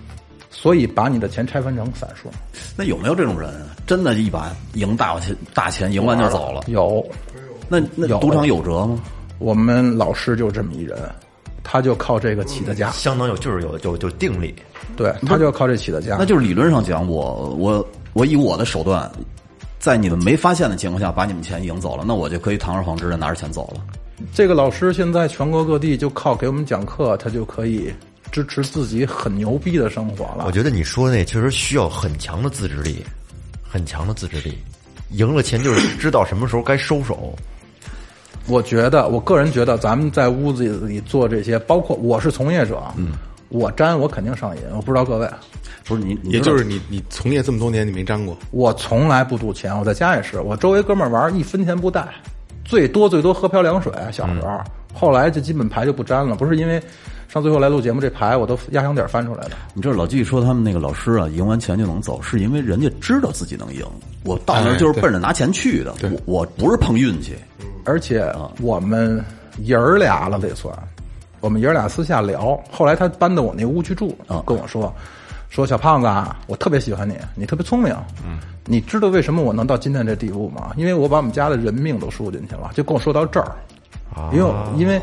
[0.49, 2.29] 所以把你的钱拆分成散数。
[2.77, 3.75] 那有没有这种人啊？
[3.85, 6.61] 真的，一把赢大钱，大钱赢完就走了？
[6.67, 7.05] 有，
[7.67, 8.99] 那那赌场有辙吗？
[9.39, 10.97] 我们老师就这么一人，
[11.63, 14.55] 他就靠这个起的家，相当有就是有有有定力，
[14.95, 16.15] 对，他就靠这起的家。
[16.17, 19.11] 那就是理论上讲，我我我以我的手段，
[19.79, 23.81] 在你们没发现的情况下把你们钱赢走了，那我就可以堂而皇之的拿着钱走了。
[24.31, 27.91] 这个老师现在全国各地就靠给我们讲课，他就可以
[28.31, 30.45] 支持自己很牛逼的生活了。
[30.45, 33.03] 我觉得你说的那确实需要很强的自制力，
[33.61, 34.57] 很强的自制力。
[35.11, 37.35] 赢了钱就是知道什么时候该收手。
[38.47, 43.13] 我觉得，我个人觉得，咱们在屋子里做这些，包括我是从业者，嗯，
[43.49, 44.63] 我沾我肯定上瘾。
[44.75, 45.29] 我不知道各位，
[45.85, 52.05] 不是你，你也就是你你从业这么多年，你没沾过，我从来不赌钱，我在家也是，我周围哥们儿玩一分钱不带，
[52.63, 53.91] 最多最多喝瓢凉水。
[54.11, 54.61] 小时候，
[54.93, 56.81] 后来就基本牌就不沾了，不是因为
[57.27, 59.51] 上最后来录节目这牌我都压箱底儿翻出来的。
[59.73, 63.83] 你知道老季说他们那个老师啊，赢完钱就能走，是因为人家知道自己能赢。
[64.23, 67.35] 我到那儿就是奔着拿钱去的，我我不是碰运气。
[67.85, 69.23] 而且我们
[69.57, 70.73] 爷儿俩了得算，
[71.41, 72.57] 我们爷儿俩私下聊。
[72.71, 74.93] 后来他搬到我那屋去住，跟我说
[75.49, 77.93] 说小胖子啊，我特别喜欢你，你特别聪明。
[78.25, 80.71] 嗯，你知道为什么我能到今天这地步吗？
[80.77, 83.55] 因为我把我们家的人命都输进去了，就跟我说到这儿。
[84.31, 85.01] 因为因为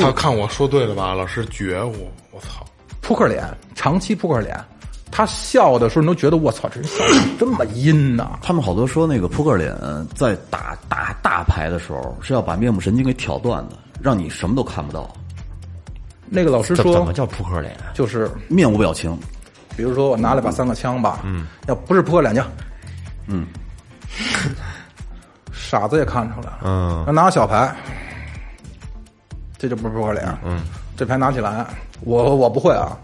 [0.00, 1.14] 他，看我说对了吧？
[1.14, 2.64] 老师觉悟，我操！
[3.00, 4.56] 扑克脸，长期扑克脸，
[5.10, 9.76] 他笑的时候，你都觉得我操，这人笑的这么阴呐、他们好多说那个扑克脸
[10.14, 15.12] 在打打大牌的时候是要把面部神经给挑断的，让你什么都看不到，
[16.28, 17.74] 那个老师说怎怎么，叫扑克脸？
[17.74, 19.18] 啊就是面无表情。
[19.76, 22.42] 比如说我拿了把三个枪吧，嗯，要不是扑克脸就，
[23.30, 23.46] 嗯，
[25.52, 27.04] 傻子也看出来了，嗯。
[27.06, 27.74] 要拿个小牌，
[29.56, 30.60] 这就不是扑克脸，嗯，
[30.96, 31.64] 这牌拿起来，
[32.00, 32.96] 我我不会啊，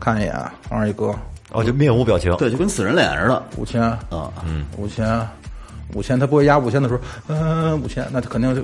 [0.00, 0.34] 看一眼
[0.70, 1.14] 往上一搁，
[1.52, 2.34] 哦，就面无表情。
[2.36, 3.42] 对，就跟死人脸似的。
[3.56, 3.82] 五千。
[3.82, 5.28] 啊，嗯，五千，
[5.94, 8.62] 五千，他不会压五千的时候，嗯、五千，那他肯定就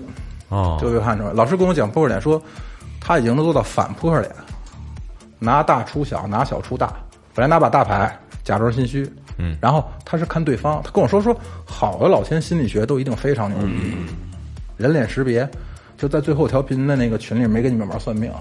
[0.48, 0.78] 哦。
[0.80, 1.32] 就会看出来。
[1.32, 2.42] 老师跟我讲扑克脸说，
[3.00, 4.30] 他已经能做到反扑克脸，
[5.38, 6.92] 拿大出小，拿小出大。
[7.34, 13.96] 本来拿把大牌，假装心虚，嗯，然后他是看对方，他跟我说说，好的老千心理学都一定非常牛逼，
[14.76, 15.48] 人脸识别，
[15.96, 18.32] 就在最后调频的那个群里没跟你们玩算命，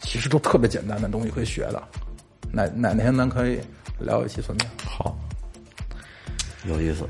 [0.00, 1.82] 其实都特别简单的东西可以学的。
[2.52, 3.58] 哪哪哪天咱可以
[3.98, 4.66] 聊一期算命？
[4.84, 5.16] 好，
[6.66, 7.04] 有意思。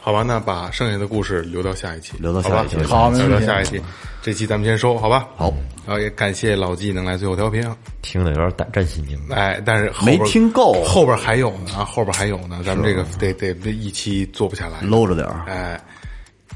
[0.00, 2.76] 好吧，那把剩下的故事留到下一期，留到下一期。
[2.84, 3.80] 好好留到下一期。
[4.20, 5.28] 这期咱们先收，好吧？
[5.36, 5.52] 好，
[5.86, 7.62] 然后也感谢老纪能来最后调频。
[8.02, 9.18] 听得有点胆战心惊。
[9.30, 10.82] 哎，但是后边没听够。
[10.84, 15.80] 后边还有呢啊，后边还有呢，咱们这个得得这一期做不下来，搂着点儿，哎，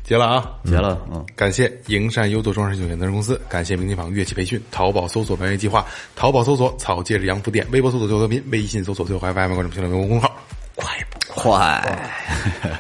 [0.02, 5.86] 结了啊，结了，嗯，感谢营山优作装饰有限责任公司，感谢明琴坊乐器培训，淘宝搜索“白月计划”，
[6.16, 10.36] 淘宝搜索“草戒指洋服店”，微博搜索“最后调频”，微信搜索“最后 FM”，关注评论微公众号。
[10.74, 11.82] 快不快，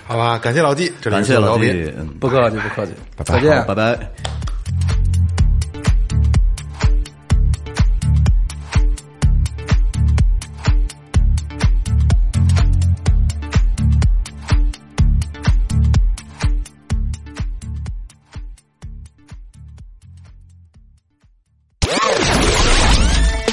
[0.06, 2.06] 好吧，感谢老纪，这里感谢老纪频，嗯。
[2.20, 3.34] 不客气，不客气，拜拜。
[3.34, 3.98] 再见，拜拜。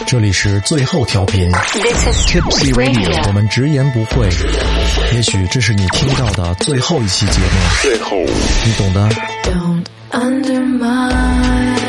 [0.05, 1.51] 这里是最后调频。
[1.51, 4.28] This is Tipsy Radio，我.们直言不讳。
[5.14, 7.48] 也许这是你听到的最后一期节目，
[7.82, 8.18] 最后，
[8.66, 9.10] 你懂的。
[9.44, 11.89] Don't undermine